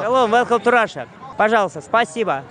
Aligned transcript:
Hello, 0.00 0.26
welcome 0.26 0.60
to 0.60 0.70
Russia. 0.70 1.08
Пожалуйста, 1.36 1.80
спасибо. 1.80 2.44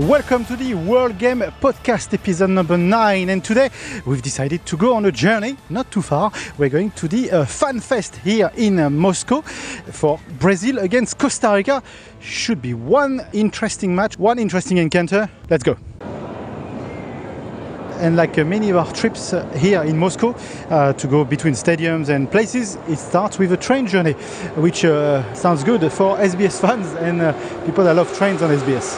Welcome 0.00 0.44
to 0.44 0.56
the 0.56 0.74
World 0.74 1.18
Game 1.18 1.40
Podcast 1.60 2.12
episode 2.12 2.50
number 2.50 2.76
nine. 2.76 3.30
And 3.30 3.42
today 3.42 3.70
we've 4.04 4.22
decided 4.22 4.66
to 4.66 4.76
go 4.76 4.94
on 4.94 5.06
a 5.06 5.10
journey, 5.10 5.56
not 5.70 5.90
too 5.90 6.02
far. 6.02 6.30
We're 6.58 6.68
going 6.68 6.90
to 6.92 7.08
the 7.08 7.30
uh, 7.30 7.44
Fan 7.46 7.80
Fest 7.80 8.16
here 8.16 8.52
in 8.56 8.78
uh, 8.78 8.90
Moscow 8.90 9.40
for 9.40 10.20
Brazil 10.38 10.78
against 10.78 11.18
Costa 11.18 11.54
Rica. 11.54 11.82
Should 12.20 12.60
be 12.60 12.74
one 12.74 13.22
interesting 13.32 13.94
match, 13.94 14.18
one 14.18 14.38
interesting 14.38 14.76
encounter. 14.76 15.28
Let's 15.48 15.64
go. 15.64 15.76
And 17.98 18.14
like 18.14 18.38
uh, 18.38 18.44
many 18.44 18.70
of 18.70 18.76
our 18.76 18.92
trips 18.92 19.32
uh, 19.32 19.44
here 19.56 19.82
in 19.82 19.98
Moscow 19.98 20.36
uh, 20.70 20.92
to 20.92 21.06
go 21.08 21.24
between 21.24 21.54
stadiums 21.54 22.08
and 22.08 22.30
places, 22.30 22.76
it 22.88 22.96
starts 22.96 23.40
with 23.40 23.52
a 23.52 23.56
train 23.56 23.88
journey, 23.88 24.12
which 24.54 24.82
sounds 24.82 25.64
good 25.64 25.80
for 25.92 26.16
SBS 26.18 26.60
fans 26.64 26.94
and 26.94 27.34
people 27.66 27.82
that 27.82 27.96
love 27.96 28.16
trains 28.16 28.40
on 28.40 28.50
SBS. 28.50 28.96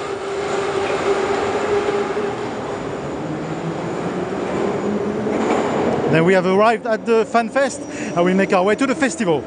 Then 6.11 6.25
we 6.25 6.35
have 6.35 6.45
arrived 6.45 6.87
at 6.87 7.07
the 7.07 7.25
Fan 7.25 7.49
Fest 7.49 7.81
and 7.81 8.25
we 8.25 8.35
make 8.35 8.53
our 8.53 8.65
way 8.65 8.75
to 8.75 8.87
the 8.87 8.95
festival. 8.95 9.41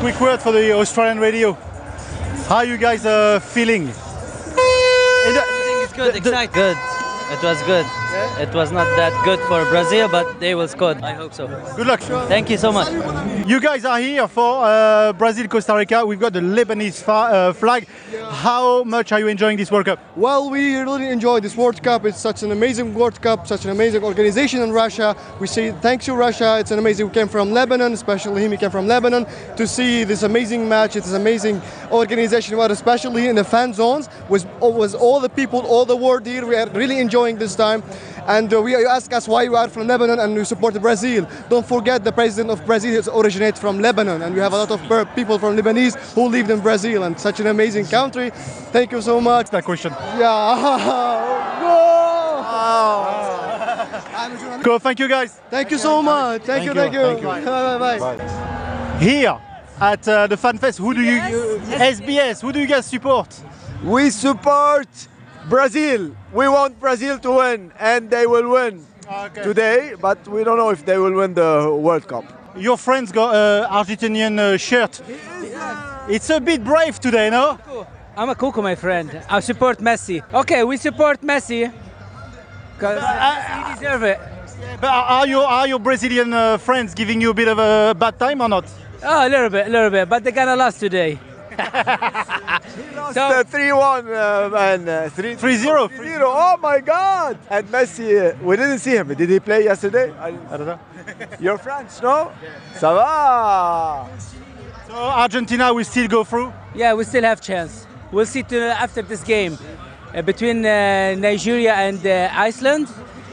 Quick 0.00 0.20
word 0.20 0.40
for 0.40 0.52
the 0.52 0.72
Australian 0.72 1.18
radio. 1.18 1.69
How 2.50 2.56
are 2.56 2.64
you 2.64 2.78
guys 2.78 3.06
uh, 3.06 3.38
feeling? 3.38 3.82
In 3.82 3.94
the- 5.38 5.44
It's 5.84 5.92
good, 5.92 6.14
The- 6.14 6.20
the- 6.20 6.30
excited. 6.30 6.52
Good. 6.52 6.76
It 7.30 7.42
was 7.44 7.62
good. 7.62 7.86
It 8.12 8.52
was 8.54 8.72
not 8.72 8.86
that 8.96 9.12
good 9.24 9.38
for 9.40 9.64
Brazil, 9.66 10.08
but 10.08 10.40
they 10.40 10.54
will 10.54 10.66
score. 10.66 10.96
I 11.02 11.12
hope 11.12 11.32
so. 11.32 11.46
Good 11.76 11.86
luck. 11.86 12.00
Thank 12.00 12.50
you 12.50 12.56
so 12.58 12.72
much. 12.72 12.88
You 13.46 13.60
guys 13.60 13.84
are 13.84 14.00
here 14.00 14.26
for 14.26 14.64
uh, 14.64 15.12
Brazil 15.12 15.46
Costa 15.46 15.74
Rica. 15.74 16.04
We've 16.04 16.18
got 16.18 16.32
the 16.32 16.40
Lebanese 16.40 17.02
fa- 17.02 17.12
uh, 17.12 17.52
flag. 17.52 17.86
How 18.30 18.82
much 18.84 19.12
are 19.12 19.20
you 19.20 19.28
enjoying 19.28 19.56
this 19.56 19.70
World 19.70 19.86
Cup? 19.86 20.00
Well, 20.16 20.50
we 20.50 20.76
really 20.76 21.08
enjoy 21.08 21.40
this 21.40 21.56
World 21.56 21.82
Cup. 21.82 22.04
It's 22.04 22.18
such 22.18 22.42
an 22.42 22.50
amazing 22.50 22.94
World 22.94 23.20
Cup, 23.20 23.46
such 23.46 23.64
an 23.64 23.70
amazing 23.70 24.02
organization 24.02 24.62
in 24.62 24.72
Russia. 24.72 25.16
We 25.38 25.46
say 25.46 25.70
thanks 25.72 26.06
to 26.06 26.14
Russia. 26.14 26.58
It's 26.58 26.70
an 26.72 26.78
amazing. 26.78 27.06
We 27.08 27.12
came 27.12 27.28
from 27.28 27.52
Lebanon, 27.52 27.92
especially 27.92 28.42
him. 28.42 28.50
He 28.52 28.58
came 28.58 28.70
from 28.70 28.86
Lebanon 28.88 29.26
to 29.56 29.66
see 29.66 30.04
this 30.04 30.22
amazing 30.24 30.68
match. 30.68 30.96
It's 30.96 31.10
an 31.10 31.20
amazing 31.20 31.62
organization. 31.92 32.56
But 32.56 32.70
especially 32.70 33.28
in 33.28 33.36
the 33.36 33.44
fan 33.44 33.72
zones, 33.72 34.08
was 34.28 34.46
was 34.60 34.94
all 34.94 35.20
the 35.20 35.28
people, 35.28 35.60
all 35.60 35.84
the 35.84 35.96
world 35.96 36.26
here. 36.26 36.44
We 36.46 36.56
are 36.56 36.68
really 36.70 36.98
enjoying 36.98 37.36
this 37.38 37.54
time. 37.54 37.82
And 38.26 38.52
uh, 38.52 38.62
we 38.62 38.72
you 38.72 38.86
ask 38.86 39.12
us 39.12 39.26
why 39.26 39.48
we 39.48 39.56
are 39.56 39.68
from 39.68 39.86
Lebanon 39.86 40.18
and 40.18 40.34
we 40.34 40.44
support 40.44 40.74
Brazil. 40.80 41.26
Don't 41.48 41.66
forget 41.66 42.04
the 42.04 42.12
president 42.12 42.50
of 42.50 42.64
Brazil 42.66 42.94
is 42.94 43.08
originates 43.08 43.60
from 43.60 43.80
Lebanon, 43.80 44.22
and 44.22 44.34
we 44.34 44.40
have 44.40 44.52
a 44.52 44.58
lot 44.58 44.70
of 44.70 44.80
people 45.14 45.38
from 45.38 45.56
Lebanese 45.56 45.96
who 46.14 46.28
lived 46.28 46.50
in 46.50 46.60
Brazil, 46.60 47.04
and 47.04 47.18
such 47.18 47.40
an 47.40 47.46
amazing 47.46 47.86
country. 47.86 48.30
Thank 48.72 48.92
you 48.92 49.02
so 49.02 49.20
much. 49.20 49.50
That 49.50 49.64
question. 49.64 49.92
Yeah. 50.18 51.56
Go! 51.60 51.90
Cool. 54.62 54.78
Thank 54.78 54.98
you 54.98 55.08
guys. 55.08 55.40
Thank 55.50 55.70
you 55.70 55.78
so 55.78 56.02
much. 56.02 56.42
Thank, 56.42 56.64
you, 56.64 56.70
you, 56.70 56.74
thank 56.74 56.92
you. 56.92 57.00
thank 57.00 57.20
you. 57.20 57.26
Bye, 57.26 57.78
bye, 57.78 57.98
bye. 57.98 58.98
Here 58.98 59.38
at 59.80 60.06
uh, 60.06 60.26
the 60.26 60.36
Fan 60.36 60.58
Fest, 60.58 60.78
who 60.78 60.92
do 60.92 61.00
you 61.00 61.18
SBS? 61.18 62.42
Who 62.42 62.52
do 62.52 62.60
you 62.60 62.66
guys 62.66 62.86
support? 62.86 63.34
We 63.82 64.10
support 64.10 64.88
Brazil. 65.48 66.14
We 66.32 66.48
want 66.48 66.78
Brazil 66.80 67.18
to 67.18 67.30
win, 67.32 67.72
and 67.78 68.10
they 68.10 68.26
will 68.26 68.48
win 68.50 68.86
today. 69.42 69.94
But 70.00 70.26
we 70.28 70.44
don't 70.44 70.58
know 70.58 70.70
if 70.70 70.84
they 70.84 70.98
will 70.98 71.12
win 71.12 71.34
the 71.34 71.76
World 71.80 72.06
Cup. 72.06 72.24
Your 72.56 72.76
friends 72.76 73.12
got 73.12 73.34
uh, 73.34 73.68
Argentinian 73.70 74.38
uh, 74.38 74.56
shirt. 74.56 75.00
It's 76.08 76.30
a 76.30 76.40
bit 76.40 76.64
brave 76.64 76.98
today, 76.98 77.30
no? 77.30 77.58
I'm 78.16 78.28
a 78.28 78.34
Cuckoo, 78.34 78.60
my 78.62 78.74
friend. 78.74 79.22
I 79.28 79.40
support 79.40 79.78
Messi. 79.78 80.22
Okay, 80.34 80.64
we 80.64 80.76
support 80.76 81.20
Messi 81.22 81.72
because 82.74 82.98
he 83.00 83.74
deserve 83.74 84.02
it. 84.02 84.20
But 84.80 84.88
are 84.88 85.04
are 85.04 85.26
your 85.26 85.46
are 85.46 85.68
your 85.68 85.78
Brazilian 85.78 86.32
uh, 86.32 86.58
friends 86.58 86.94
giving 86.94 87.20
you 87.20 87.30
a 87.30 87.34
bit 87.34 87.48
of 87.48 87.58
a 87.58 87.94
bad 87.94 88.18
time 88.18 88.40
or 88.40 88.48
not? 88.48 88.64
Oh, 89.02 89.26
a 89.26 89.28
little 89.28 89.50
bit, 89.50 89.66
a 89.66 89.70
little 89.70 89.90
bit, 89.90 90.08
but 90.08 90.24
they're 90.24 90.32
gonna 90.32 90.56
lose 90.56 90.78
today. 90.78 91.18
so, 93.12 93.28
The 93.28 93.44
3 93.48 93.72
1 93.72 94.08
uh, 94.08 94.50
and 94.56 94.88
uh, 94.88 95.08
3 95.10 95.34
3-0. 95.36 95.88
3-0. 95.88 96.20
Oh 96.22 96.56
my 96.62 96.80
God! 96.80 97.38
And 97.50 97.66
Messi, 97.68 98.32
uh, 98.32 98.36
we 98.42 98.56
didn't 98.56 98.78
see 98.78 98.92
him. 98.96 99.08
Did 99.14 99.28
he 99.28 99.40
play 99.40 99.64
yesterday? 99.64 100.12
I, 100.18 100.28
I 100.50 100.56
don't 100.56 100.66
know. 100.66 100.78
you're 101.40 101.58
French, 101.58 102.00
no? 102.02 102.30
Ça 102.74 102.94
va? 102.94 104.08
So 104.88 104.94
Argentina 104.94 105.72
will 105.72 105.84
still 105.84 106.08
go 106.08 106.24
through. 106.24 106.52
yeah, 106.74 106.94
we 106.94 107.04
still 107.04 107.24
have 107.24 107.40
chance. 107.40 107.86
We'll 108.12 108.26
see 108.26 108.42
to, 108.44 108.58
after 108.80 109.02
this 109.02 109.22
game 109.22 109.56
uh, 110.14 110.22
between 110.22 110.64
uh, 110.66 111.14
Nigeria 111.16 111.74
and 111.74 112.04
uh, 112.04 112.28
Iceland. 112.32 112.88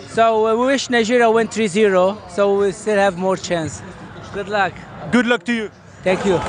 So 0.09 0.47
uh, 0.47 0.55
we 0.55 0.65
wish 0.67 0.89
Nigeria 0.89 1.29
win 1.29 1.47
3-0, 1.47 2.29
so 2.31 2.59
we 2.59 2.71
still 2.71 2.97
have 2.97 3.17
more 3.17 3.37
chance. 3.37 3.81
Good 4.33 4.49
luck. 4.49 4.73
Good 5.11 5.25
luck 5.25 5.43
to 5.45 5.53
you. 5.53 5.69
Thank 6.03 6.25
you. 6.25 6.39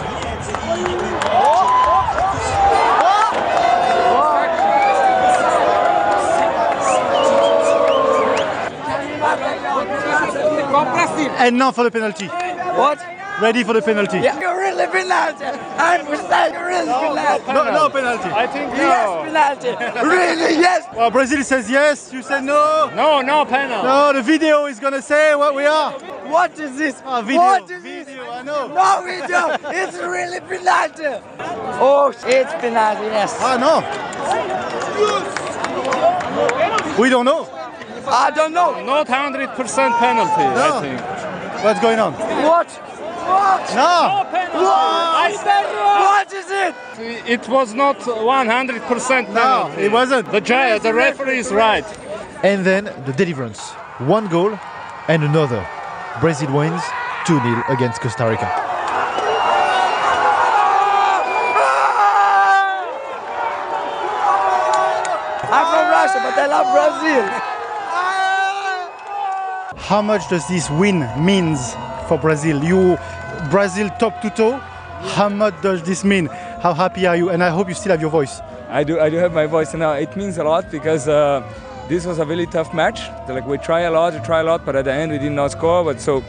And 11.37 11.59
now 11.59 11.71
for 11.73 11.85
the 11.85 11.91
penalty. 11.91 12.27
What? 12.27 12.99
Ready 13.41 13.63
for 13.63 13.73
the 13.73 13.83
penalty. 13.83 14.19
You're 14.19 14.59
really 14.59 14.87
penalty. 14.89 15.45
I'm 15.45 16.05
saying 16.07 16.55
really 16.55 16.87
penalty. 16.93 17.53
No, 17.53 17.65
no 17.71 17.89
penalty. 17.89 18.29
I 18.31 18.47
think 18.49 18.73
Yes, 18.73 19.07
penalty. 19.63 20.01
Really, 20.09 20.55
yes. 20.61 20.87
Well, 20.97 21.11
Brazil 21.13 21.45
says 21.45 21.71
yes. 21.71 22.13
You 22.13 22.23
say 22.23 22.41
no. 22.41 22.91
no, 22.97 23.21
no 23.21 23.45
penalty. 23.45 23.87
No, 23.87 24.13
the 24.13 24.23
video 24.23 24.67
is 24.67 24.81
gonna 24.81 25.01
say 25.01 25.37
what 25.37 25.55
we 25.55 25.67
are. 25.67 25.93
What 26.29 26.59
is 26.59 26.77
this? 26.77 27.01
Ah, 27.05 27.23
video. 27.23 27.41
What 27.41 27.63
is 27.71 27.81
this? 27.83 28.07
video. 28.09 28.29
I 28.29 28.43
know. 28.43 28.67
No 28.75 29.03
video. 29.05 29.57
It's 29.71 29.97
really 29.99 30.41
penalty. 30.41 31.25
Oh, 31.81 32.09
it's 32.27 32.53
penalty. 32.55 33.07
Yes. 33.07 33.37
Ah 33.39 33.57
no. 33.57 33.83
We 37.01 37.09
don't 37.09 37.25
know. 37.25 37.47
I 38.11 38.31
don't 38.35 38.53
know. 38.53 38.83
Not 38.85 39.07
100% 39.07 39.99
penalty, 39.99 40.43
No. 40.43 40.79
I 40.79 40.81
think. 40.81 41.01
What's 41.63 41.81
going 41.81 41.99
on? 41.99 42.13
What? 42.13 42.71
What? 42.71 43.75
No. 43.75 44.25
What? 44.55 45.33
What 45.45 46.33
is 46.33 46.47
it? 46.51 46.75
It 47.29 47.49
was 47.49 47.75
not 47.75 47.99
100% 47.99 49.27
penalty. 49.27 49.33
No, 49.33 49.73
it 49.77 49.91
wasn't. 49.91 50.31
The, 50.31 50.41
ju- 50.41 50.79
the 50.79 50.95
referee 50.95 51.39
is 51.39 51.51
right. 51.53 51.85
And 52.45 52.65
then 52.65 52.85
the 53.07 53.13
deliverance. 53.13 53.71
One 53.99 54.29
goal 54.29 54.59
and 55.09 55.25
another. 55.25 55.67
Brazil 56.21 56.53
wins 56.53 56.83
2 57.27 57.41
0 57.41 57.65
against 57.69 58.01
Costa 58.01 58.29
Rica. 58.29 58.47
I'm 65.51 65.67
from 65.73 65.87
Russia, 65.91 66.19
but 66.23 66.37
I 66.37 66.47
love 66.47 66.69
Brazil. 66.77 67.58
How 69.89 70.03
much 70.03 70.29
does 70.29 70.47
this 70.47 70.69
win 70.69 71.01
means 71.19 71.73
for 72.09 72.19
Brazil? 72.19 72.63
You, 72.63 72.99
Brazil 73.51 73.89
top 73.99 74.21
to 74.21 74.29
toe. 74.29 74.59
How 75.17 75.31
much 75.31 75.55
does 75.63 75.83
this 75.83 76.05
mean? 76.05 76.27
How 76.27 76.75
happy 76.75 77.07
are 77.07 77.17
you? 77.17 77.31
And 77.31 77.43
I 77.43 77.49
hope 77.49 77.71
you 77.71 77.75
still 77.75 77.93
have 77.93 78.01
your 78.03 78.11
voice. 78.11 78.43
I 78.69 78.85
do. 78.85 79.01
I 79.01 79.09
do 79.09 79.17
have 79.17 79.33
my 79.33 79.47
voice 79.47 79.73
now. 79.73 79.93
It 79.93 80.15
means 80.15 80.37
a 80.37 80.45
lot 80.45 80.71
because 80.71 81.09
uh, 81.09 81.43
this 81.89 82.05
was 82.05 82.19
a 82.19 82.27
really 82.27 82.45
tough 82.45 82.75
match. 82.75 83.01
Like 83.31 83.47
we 83.47 83.57
try 83.57 83.81
a 83.81 83.91
lot, 83.91 84.13
we 84.13 84.21
try 84.21 84.41
a 84.41 84.45
lot, 84.45 84.67
but 84.67 84.77
at 84.77 84.85
the 84.85 84.93
end 84.93 85.11
we 85.11 85.17
did 85.17 85.33
not 85.33 85.53
score. 85.53 85.83
But 85.83 86.03
so, 86.03 86.23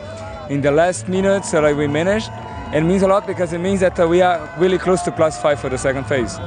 in 0.50 0.62
the 0.62 0.72
last 0.72 1.10
minutes, 1.10 1.54
uh, 1.54 1.62
like 1.62 1.76
we 1.76 1.88
managed. 1.88 2.30
And 2.72 2.86
it 2.86 2.88
means 2.88 3.02
a 3.02 3.10
lot 3.10 3.28
because 3.28 3.52
it 3.52 3.60
means 3.60 3.82
that 3.82 4.00
uh, 4.00 4.08
we 4.08 4.22
are 4.22 4.40
really 4.58 4.78
close 4.78 5.02
to 5.02 5.12
plus 5.12 5.38
five 5.38 5.60
for 5.60 5.68
the 5.68 5.78
second 5.78 6.06
phase. 6.06 6.40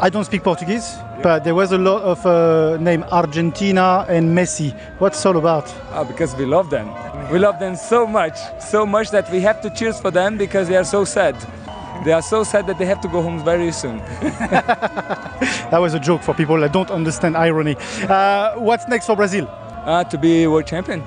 I 0.00 0.10
don't 0.10 0.24
speak 0.24 0.42
Portuguese, 0.42 0.96
but 1.22 1.44
there 1.44 1.54
was 1.54 1.72
a 1.72 1.78
lot 1.78 2.02
of 2.02 2.24
uh, 2.24 2.76
name 2.80 3.04
Argentina 3.10 4.06
and 4.08 4.36
Messi. 4.36 4.72
What's 4.98 5.24
all 5.26 5.36
about? 5.36 5.72
Ah, 5.92 6.04
because 6.04 6.34
we 6.36 6.44
love 6.46 6.70
them. 6.70 6.88
We 7.32 7.38
love 7.38 7.58
them 7.58 7.76
so 7.76 8.06
much, 8.06 8.38
so 8.60 8.86
much 8.86 9.10
that 9.10 9.30
we 9.30 9.40
have 9.40 9.60
to 9.62 9.70
cheers 9.70 10.00
for 10.00 10.10
them 10.10 10.38
because 10.38 10.68
they 10.68 10.76
are 10.76 10.84
so 10.84 11.04
sad. 11.04 11.34
They 12.04 12.12
are 12.12 12.22
so 12.22 12.44
sad 12.44 12.66
that 12.68 12.78
they 12.78 12.86
have 12.86 13.00
to 13.00 13.08
go 13.08 13.22
home 13.22 13.44
very 13.44 13.72
soon. 13.72 13.98
That 15.70 15.80
was 15.80 15.92
a 15.92 16.00
joke 16.00 16.22
for 16.22 16.32
people 16.34 16.58
that 16.60 16.72
don't 16.72 16.90
understand 16.90 17.36
irony. 17.36 17.76
Uh, 18.08 18.54
what's 18.54 18.88
next 18.88 19.06
for 19.06 19.16
Brazil? 19.16 19.46
Ah, 19.84 20.02
to 20.04 20.16
be 20.16 20.46
world 20.46 20.66
champion. 20.66 21.02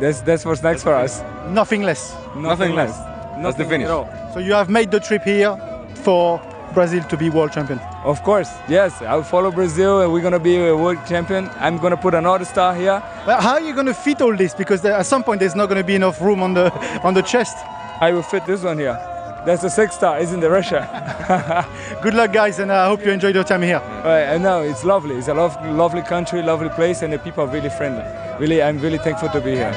That's 0.00 0.20
that's 0.20 0.44
what's 0.44 0.62
next 0.62 0.82
for 0.82 0.94
us. 0.94 1.22
Nothing 1.48 1.82
less. 1.82 2.14
Nothing 2.36 2.74
less. 2.74 2.94
Nothing 3.38 3.82
at 3.82 3.90
all. 3.90 4.06
So 4.34 4.40
you 4.40 4.52
have 4.52 4.68
made 4.68 4.90
the 4.90 5.00
trip 5.00 5.22
here 5.22 5.56
for 6.04 6.40
Brazil 6.74 7.02
to 7.04 7.16
be 7.16 7.30
world 7.30 7.52
champion? 7.52 7.78
Of 8.04 8.22
course, 8.22 8.50
yes. 8.68 9.00
I'll 9.02 9.22
follow 9.22 9.50
Brazil 9.50 10.02
and 10.02 10.12
we're 10.12 10.20
going 10.20 10.32
to 10.32 10.38
be 10.38 10.56
a 10.56 10.76
world 10.76 10.98
champion. 11.06 11.48
I'm 11.56 11.78
going 11.78 11.92
to 11.92 11.96
put 11.96 12.14
another 12.14 12.44
star 12.44 12.74
here. 12.74 13.02
Well, 13.26 13.40
how 13.40 13.54
are 13.54 13.60
you 13.60 13.74
going 13.74 13.86
to 13.86 13.94
fit 13.94 14.20
all 14.20 14.36
this? 14.36 14.54
Because 14.54 14.82
there, 14.82 14.94
at 14.94 15.06
some 15.06 15.24
point 15.24 15.40
there's 15.40 15.54
not 15.54 15.66
going 15.66 15.80
to 15.80 15.86
be 15.86 15.94
enough 15.94 16.20
room 16.20 16.42
on 16.42 16.54
the 16.54 16.72
on 17.02 17.14
the 17.14 17.22
chest. 17.22 17.56
I 18.00 18.12
will 18.12 18.22
fit 18.22 18.44
this 18.46 18.62
one 18.62 18.78
here. 18.78 18.98
That's 19.46 19.62
a 19.62 19.70
six 19.70 19.94
star, 19.94 20.18
isn't 20.18 20.42
it, 20.42 20.48
Russia? 20.48 21.66
Good 22.02 22.14
luck, 22.14 22.32
guys, 22.32 22.58
and 22.58 22.72
I 22.72 22.88
hope 22.88 23.04
you 23.06 23.12
enjoyed 23.12 23.36
your 23.36 23.44
time 23.44 23.62
here. 23.62 23.78
Right, 23.78 24.34
I 24.34 24.38
know 24.38 24.62
it's 24.62 24.82
lovely. 24.82 25.14
It's 25.14 25.28
a 25.28 25.34
lov- 25.34 25.64
lovely 25.66 26.02
country, 26.02 26.42
lovely 26.42 26.68
place, 26.70 27.02
and 27.02 27.12
the 27.12 27.18
people 27.20 27.44
are 27.44 27.46
really 27.46 27.70
friendly. 27.70 28.04
Really, 28.40 28.60
I'm 28.60 28.80
really 28.80 28.98
thankful 28.98 29.28
to 29.28 29.40
be 29.40 29.52
here. 29.52 29.72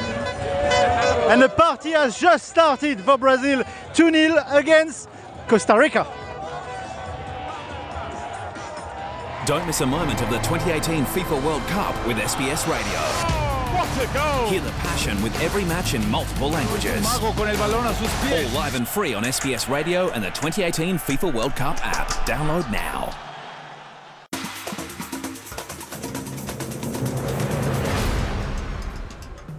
And 1.30 1.40
the 1.44 1.50
party 1.50 1.92
has 1.92 2.20
just 2.20 2.48
started 2.48 3.00
for 3.02 3.16
Brazil 3.20 3.64
2 3.94 4.12
0 4.12 4.44
against 4.48 5.08
Costa 5.48 5.78
Rica. 5.78 6.08
Don't 9.50 9.66
miss 9.66 9.82
a 9.82 9.86
moment 9.88 10.22
of 10.22 10.30
the 10.30 10.38
2018 10.42 11.06
FIFA 11.06 11.44
World 11.44 11.64
Cup 11.64 11.96
with 12.06 12.18
SBS 12.18 12.70
Radio. 12.70 13.00
What 13.74 13.90
a 13.98 14.14
goal! 14.14 14.48
Hear 14.48 14.62
the 14.62 14.70
passion 14.74 15.20
with 15.24 15.34
every 15.42 15.66
match 15.66 15.96
in 15.96 16.08
multiple 16.08 16.52
languages. 16.52 17.02
Mago 17.02 17.32
con 17.32 17.48
el 17.48 17.56
balón 17.56 17.90
a 17.90 17.96
sus 17.96 18.12
pies. 18.22 18.46
All 18.46 18.62
live 18.62 18.76
and 18.76 18.88
free 18.88 19.16
on 19.16 19.24
SBS 19.24 19.68
Radio 19.68 20.12
and 20.12 20.24
the 20.24 20.30
2018 20.30 21.00
FIFA 21.00 21.34
World 21.34 21.56
Cup 21.56 21.84
app. 21.84 22.10
Download 22.28 22.72
now. 22.72 23.10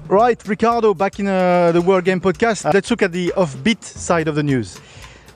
Right, 0.07 0.41
Ricardo, 0.47 0.95
back 0.95 1.19
in 1.19 1.27
uh, 1.27 1.73
the 1.73 1.81
World 1.81 2.05
Game 2.05 2.21
podcast. 2.21 2.73
Let's 2.73 2.93
look 2.93 3.03
at 3.03 3.11
the 3.11 3.33
offbeat 3.37 3.83
side 3.83 4.29
of 4.29 4.37
the 4.37 4.45
news. 4.45 4.79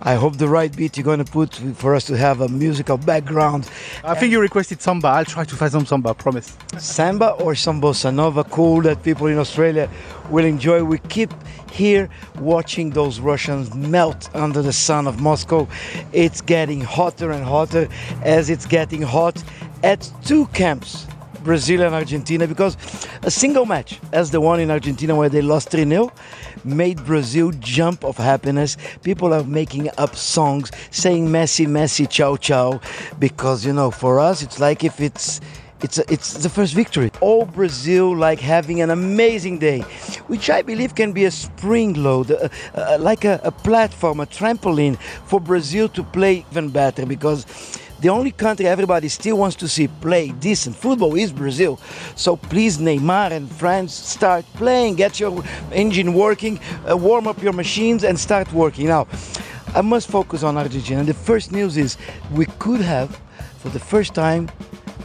I 0.06 0.17
hope 0.17 0.37
the 0.37 0.49
right 0.49 0.75
beat 0.77 0.99
you're 0.99 1.05
going 1.05 1.25
to 1.25 1.31
put 1.31 1.55
for 1.55 1.95
us 1.95 2.05
to 2.05 2.17
have 2.17 2.43
a 2.43 2.49
musical 2.49 2.99
background. 2.99 3.71
I 4.05 4.15
think 4.15 4.33
you 4.33 4.41
requested 4.41 4.83
samba. 4.83 5.09
I'll 5.09 5.25
try 5.25 5.45
to 5.45 5.56
find 5.56 5.73
some 5.73 5.87
samba, 5.87 6.11
I 6.11 6.12
promise. 6.12 6.55
Samba 6.79 7.31
or 7.31 7.55
some 7.55 7.81
bossa 7.81 8.15
nova, 8.15 8.45
cool 8.45 8.83
that 8.83 9.03
people 9.03 9.29
in 9.29 9.39
Australia 9.39 9.89
will 10.29 10.45
enjoy. 10.45 10.85
We 10.85 10.99
keep 10.99 11.33
here 11.71 12.11
watching 12.39 12.91
those 12.91 13.19
Russians 13.19 13.75
melt 13.75 14.29
under 14.35 14.61
the 14.61 14.75
sun 14.75 15.06
of 15.06 15.23
Moscow. 15.23 15.67
It's 16.12 16.43
getting 16.43 16.83
hotter 16.83 17.31
and 17.31 17.43
hotter 17.43 17.89
as 18.23 18.51
it's 18.51 18.67
getting 18.67 19.01
hot 19.01 19.43
at 19.83 20.11
two 20.23 20.47
camps. 20.49 21.06
Brazil 21.44 21.82
and 21.82 21.94
Argentina 21.94 22.49
because 22.49 22.76
a 23.23 23.31
single 23.31 23.67
match, 23.67 24.00
as 24.12 24.31
the 24.31 24.41
one 24.41 24.58
in 24.58 24.70
Argentina 24.70 25.14
where 25.14 25.29
they 25.29 25.43
lost 25.43 25.69
3 25.69 25.85
0, 25.85 26.11
made 26.64 27.05
Brazil 27.05 27.52
jump 27.61 28.05
of 28.05 28.17
happiness. 28.17 28.76
People 29.02 29.32
are 29.32 29.44
making 29.44 29.91
up 29.99 30.17
songs 30.17 30.73
saying 30.91 31.29
Messi, 31.29 31.67
Messi, 31.67 32.08
ciao, 32.08 32.37
ciao, 32.37 32.81
because 33.19 33.64
you 33.64 33.73
know, 33.73 33.91
for 33.91 34.19
us, 34.19 34.43
it's 34.43 34.58
like 34.58 34.82
if 34.82 35.00
it's 35.00 35.41
it's 35.82 35.99
a, 35.99 36.11
it's 36.11 36.32
the 36.32 36.49
first 36.49 36.73
victory. 36.73 37.11
All 37.20 37.44
Brazil 37.44 38.17
like 38.17 38.41
having 38.41 38.81
an 38.81 38.88
amazing 38.88 39.58
day, 39.58 39.81
which 40.29 40.49
I 40.49 40.62
believe 40.62 40.94
can 40.94 41.12
be 41.12 41.26
a 41.26 41.31
spring 41.31 41.93
load, 42.02 42.31
uh, 42.31 42.49
uh, 42.75 42.96
like 42.99 43.26
a, 43.26 43.38
a 43.44 43.52
platform, 43.52 44.20
a 44.20 44.26
trampoline 44.26 44.99
for 45.26 45.41
Brazil 45.41 45.91
to 45.91 46.02
play 46.02 46.46
even 46.50 46.70
better 46.70 47.05
because 47.05 47.44
the 48.05 48.11
only 48.11 48.33
country 48.33 48.67
everybody 48.67 49.09
still 49.09 49.39
wants 49.39 49.56
to 49.56 49.67
see 49.67 49.89
play 49.89 50.29
decent 50.33 50.77
football 50.77 51.15
is 51.15 51.33
Brazil. 51.33 51.81
So 52.17 52.37
please, 52.37 52.77
Neymar 52.77 53.31
and 53.31 53.51
France, 53.51 53.95
start 53.95 54.45
playing, 54.56 54.97
get 54.97 55.19
your 55.19 55.43
engine 55.73 56.12
working, 56.12 56.61
uh, 56.87 56.99
warm 56.99 57.27
up 57.27 57.43
your 57.43 57.55
machines, 57.55 58.05
and 58.05 58.21
start 58.21 58.53
working. 58.53 58.89
Now, 58.89 59.06
I 59.75 59.81
must 59.81 60.11
focus 60.11 60.43
on 60.43 60.59
Argentina. 60.59 61.03
The 61.03 61.15
first 61.15 61.51
news 61.51 61.79
is 61.79 61.97
we 62.31 62.45
could 62.59 62.83
have, 62.83 63.19
for 63.61 63.71
the 63.71 63.81
first 63.81 64.15
time, 64.15 64.51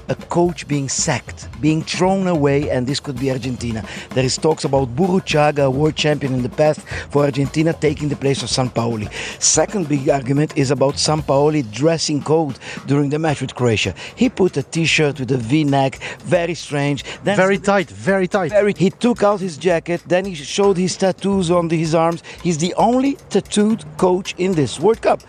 a 0.09 0.15
coach 0.15 0.67
being 0.67 0.89
sacked, 0.89 1.47
being 1.61 1.81
thrown 1.81 2.27
away, 2.27 2.69
and 2.69 2.85
this 2.85 2.99
could 2.99 3.19
be 3.19 3.31
Argentina. 3.31 3.83
There 4.11 4.25
is 4.25 4.37
talks 4.37 4.63
about 4.65 4.95
Burruchaga, 4.95 5.65
a 5.65 5.69
world 5.69 5.95
champion 5.95 6.33
in 6.33 6.41
the 6.41 6.49
past, 6.49 6.81
for 7.11 7.23
Argentina 7.23 7.73
taking 7.73 8.09
the 8.09 8.15
place 8.15 8.41
of 8.43 8.49
Sampaoli. 8.49 9.11
Second 9.41 9.87
big 9.87 10.09
argument 10.09 10.57
is 10.57 10.71
about 10.71 10.95
Sampaoli 10.95 11.69
dressing 11.71 12.21
code 12.21 12.57
during 12.87 13.09
the 13.09 13.19
match 13.19 13.41
with 13.41 13.55
Croatia. 13.55 13.93
He 14.15 14.29
put 14.29 14.57
a 14.57 14.63
T-shirt 14.63 15.19
with 15.19 15.31
a 15.31 15.37
V-neck, 15.37 15.99
very 16.19 16.55
strange. 16.55 17.03
Then 17.23 17.35
very 17.35 17.57
tight, 17.57 17.89
very 17.89 18.27
tight. 18.27 18.51
Very. 18.51 18.73
He 18.77 18.89
took 18.89 19.23
out 19.23 19.39
his 19.39 19.57
jacket, 19.57 20.01
then 20.07 20.25
he 20.25 20.35
showed 20.35 20.77
his 20.77 20.97
tattoos 20.97 21.51
on 21.51 21.69
his 21.69 21.93
arms. 21.93 22.23
He's 22.43 22.57
the 22.57 22.73
only 22.75 23.17
tattooed 23.29 23.85
coach 23.97 24.35
in 24.37 24.53
this 24.53 24.79
World 24.79 25.01
Cup. 25.01 25.21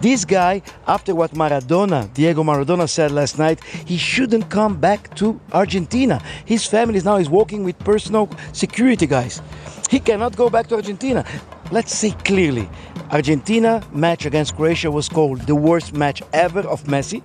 This 0.00 0.24
guy, 0.24 0.62
after 0.86 1.14
what 1.14 1.32
Maradona, 1.32 2.12
Diego 2.14 2.42
Maradona 2.42 2.88
said 2.88 3.10
last 3.10 3.38
night, 3.38 3.62
he 3.64 3.96
shouldn't 4.28 4.50
come 4.50 4.76
back 4.78 5.14
to 5.14 5.40
Argentina. 5.54 6.20
His 6.44 6.66
family 6.66 6.98
is 6.98 7.04
now 7.04 7.16
is 7.16 7.30
working 7.30 7.64
with 7.64 7.78
personal 7.78 8.28
security 8.52 9.06
guys. 9.06 9.40
He 9.88 10.00
cannot 10.00 10.36
go 10.36 10.50
back 10.50 10.66
to 10.66 10.74
Argentina. 10.74 11.24
Let's 11.70 11.94
say 11.94 12.10
clearly, 12.26 12.68
Argentina 13.10 13.82
match 13.90 14.26
against 14.26 14.54
Croatia 14.54 14.90
was 14.90 15.08
called 15.08 15.40
the 15.46 15.54
worst 15.54 15.94
match 15.94 16.22
ever 16.34 16.60
of 16.60 16.84
Messi. 16.84 17.22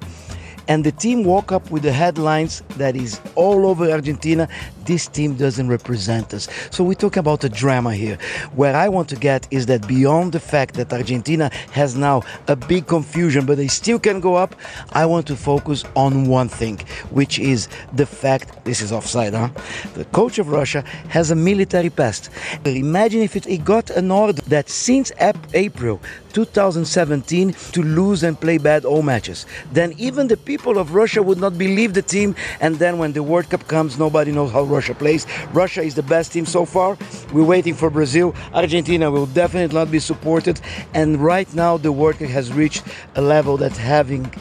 And 0.68 0.84
the 0.84 0.92
team 0.92 1.24
woke 1.24 1.52
up 1.52 1.70
with 1.72 1.84
the 1.84 1.92
headlines 1.92 2.64
that 2.78 2.96
is 2.96 3.20
all 3.36 3.66
over 3.66 3.90
Argentina. 3.90 4.48
This 4.86 5.08
team 5.08 5.36
doesn't 5.36 5.68
represent 5.68 6.34
us. 6.34 6.48
So 6.72 6.84
we 6.84 6.96
talk 6.96 7.18
about 7.18 7.44
a 7.44 7.50
drama 7.50 7.94
here. 7.94 8.18
Where 8.56 8.76
I 8.76 8.90
want 8.90 9.10
to 9.10 9.16
get 9.16 9.48
is 9.52 9.66
that 9.68 9.88
beyond 9.88 10.34
the 10.34 10.40
fact 10.40 10.76
that 10.76 10.92
Argentina 10.92 11.50
has 11.72 11.96
now 11.96 12.24
a 12.48 12.56
big 12.56 12.88
confusion, 12.88 13.46
but 13.46 13.58
they 13.58 13.68
still 13.68 14.00
can 14.00 14.20
go 14.20 14.36
up, 14.36 14.56
I 14.92 15.06
want 15.06 15.28
to 15.28 15.36
focus 15.36 15.84
on 15.96 16.28
one 16.28 16.50
thing, 16.50 16.80
which 17.12 17.40
is 17.40 17.68
the 17.94 18.06
fact 18.06 18.64
this 18.66 18.82
is 18.82 18.92
offside, 18.92 19.34
huh? 19.34 19.50
The 19.94 20.06
coach 20.06 20.38
of 20.40 20.50
Russia 20.50 20.84
has 21.10 21.32
a 21.32 21.36
military 21.36 21.90
past. 21.90 22.30
Imagine 22.66 23.22
if 23.22 23.36
it, 23.36 23.46
he 23.46 23.58
got 23.58 23.90
an 23.90 24.12
order 24.12 24.42
that 24.48 24.70
since 24.70 25.12
ap- 25.20 25.38
April 25.54 26.02
2017 26.34 27.54
to 27.72 27.84
lose 27.84 28.24
and 28.24 28.40
play 28.40 28.58
bad 28.58 28.86
all 28.86 29.04
matches. 29.04 29.46
Then 29.72 29.94
even 29.98 30.28
the 30.28 30.38
people 30.54 30.78
of 30.78 30.94
Russia 30.94 31.24
would 31.24 31.40
not 31.40 31.58
believe 31.58 31.96
the 31.96 32.06
team. 32.16 32.36
And 32.62 32.76
then 32.84 33.00
when 33.00 33.14
the 33.14 33.24
World 33.24 33.50
Cup 33.50 33.64
comes, 33.68 33.98
nobody 33.98 34.32
knows 34.32 34.52
how 34.52 34.64
Russia 34.78 34.94
plays. 34.94 35.26
Russia 35.52 35.82
is 35.82 35.96
the 35.96 36.04
best 36.04 36.32
team 36.32 36.46
so 36.46 36.64
far. 36.64 36.96
We're 37.34 37.50
waiting 37.56 37.74
for 37.74 37.90
Brazil. 37.90 38.36
Argentina 38.54 39.10
will 39.10 39.26
definitely 39.26 39.74
not 39.74 39.90
be 39.90 39.98
supported. 39.98 40.62
And 40.94 41.10
right 41.18 41.52
now, 41.56 41.78
the 41.78 41.92
World 41.92 42.20
Cup 42.20 42.30
has 42.30 42.54
reached 42.54 42.84
a 43.16 43.22
level 43.36 43.58
that 43.64 43.76
having 43.76 44.32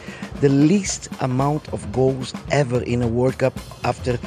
the 0.43 0.51
least 0.51 1.09
amount 1.21 1.73
of 1.73 1.81
goals 1.93 2.35
ever 2.51 2.83
in 2.83 3.01
a 3.01 3.09
World 3.09 3.39
Cup 3.39 3.55
after 3.83 4.19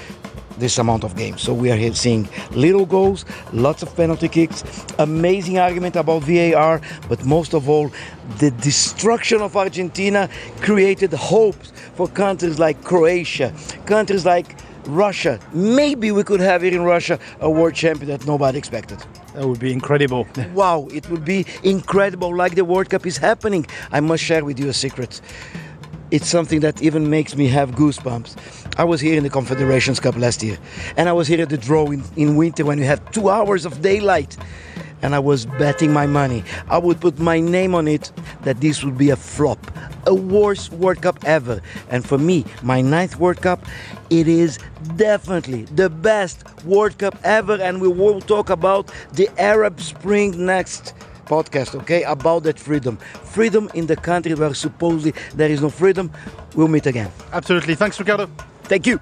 this 0.58 0.78
amount 0.78 1.04
of 1.04 1.16
games. 1.16 1.42
So 1.42 1.54
we 1.54 1.72
are 1.72 1.76
here 1.76 1.94
seeing 1.94 2.28
little 2.52 2.86
goals, 2.86 3.26
lots 3.54 3.84
of 3.84 3.96
penalty 3.96 4.30
kicks, 4.30 4.64
amazing 5.00 5.60
argument 5.60 5.96
about 5.96 6.24
VAR, 6.24 6.82
but 7.10 7.26
most 7.26 7.54
of 7.54 7.70
all, 7.70 7.92
the 8.40 8.52
destruction 8.52 9.42
of 9.42 9.56
Argentina 9.56 10.30
created 10.62 11.14
hopes 11.14 11.72
for 11.96 12.08
countries 12.08 12.60
like 12.60 12.84
Croatia, 12.84 13.54
countries 13.86 14.26
like 14.26 14.56
Russia. 14.88 15.40
Maybe 15.54 16.12
we 16.12 16.24
could 16.24 16.40
have 16.40 16.62
here 16.62 16.74
in 16.74 16.84
Russia 16.84 17.20
a 17.40 17.50
world 17.50 17.74
champion 17.74 18.10
that 18.10 18.26
nobody 18.26 18.58
expected. 18.58 19.00
That 19.34 19.48
would 19.48 19.60
be 19.60 19.74
incredible. 19.74 20.28
wow, 20.54 20.88
it 20.94 21.10
would 21.10 21.26
be 21.26 21.46
incredible 21.64 22.36
like 22.36 22.56
the 22.56 22.64
World 22.64 22.90
Cup 22.90 23.06
is 23.06 23.18
happening. 23.18 23.66
I 23.92 24.00
must 24.00 24.24
share 24.24 24.46
with 24.46 24.60
you 24.60 24.70
a 24.70 24.74
secret. 24.74 25.22
It's 26.12 26.28
something 26.28 26.60
that 26.60 26.84
even 26.84 27.10
makes 27.10 27.36
me 27.36 27.48
have 27.48 27.72
goosebumps. 27.72 28.36
I 28.78 28.84
was 28.84 29.02
here 29.02 29.18
in 29.18 29.24
the 29.24 29.30
Confederations 29.30 30.00
Cup 30.00 30.16
last 30.16 30.44
year, 30.44 30.58
and 30.98 31.10
I 31.10 31.14
was 31.14 31.28
here 31.28 31.42
at 31.42 31.50
the 31.50 31.58
draw 31.58 31.90
in, 31.90 32.04
in 32.16 32.36
winter 32.36 32.64
when 32.64 32.80
we 32.80 32.86
had 32.86 33.02
two 33.12 33.30
hours 33.30 33.66
of 33.66 33.82
daylight. 33.82 34.38
And 35.02 35.14
I 35.14 35.20
was 35.20 35.46
betting 35.46 35.92
my 35.92 36.08
money. 36.08 36.44
I 36.68 36.78
would 36.78 37.00
put 37.00 37.20
my 37.20 37.40
name 37.40 37.76
on 37.76 37.88
it 37.88 38.12
that 38.44 38.62
this 38.62 38.84
would 38.84 38.98
be 38.98 39.10
a 39.10 39.16
flop, 39.16 39.60
a 40.08 40.14
worst 40.16 40.72
World 40.72 41.02
Cup 41.02 41.20
ever. 41.26 41.62
And 41.90 42.08
for 42.08 42.18
me, 42.18 42.46
my 42.64 42.82
ninth 42.82 43.20
World 43.20 43.42
Cup, 43.42 43.66
it 44.10 44.28
is 44.28 44.58
definitely 44.96 45.66
the 45.66 45.90
best 45.90 46.44
World 46.66 46.98
Cup 46.98 47.20
ever. 47.24 47.62
And 47.62 47.82
we 47.82 47.88
will 47.88 48.22
talk 48.22 48.50
about 48.50 48.92
the 49.14 49.30
Arab 49.38 49.82
Spring 49.82 50.46
next 50.46 50.94
podcast, 51.26 51.76
okay? 51.82 52.04
About 52.04 52.44
that 52.44 52.60
freedom. 52.60 52.98
Freedom 53.24 53.70
in 53.74 53.88
the 53.88 53.96
country 53.96 54.34
where 54.34 54.54
supposedly 54.54 55.14
there 55.36 55.50
is 55.50 55.62
no 55.62 55.70
freedom. 55.70 56.12
We'll 56.56 56.68
meet 56.68 56.86
again. 56.86 57.12
Absolutely. 57.34 57.76
Thanks, 57.76 58.00
Ricardo. 58.00 58.30
Thank 58.64 58.88
you. 58.88 59.00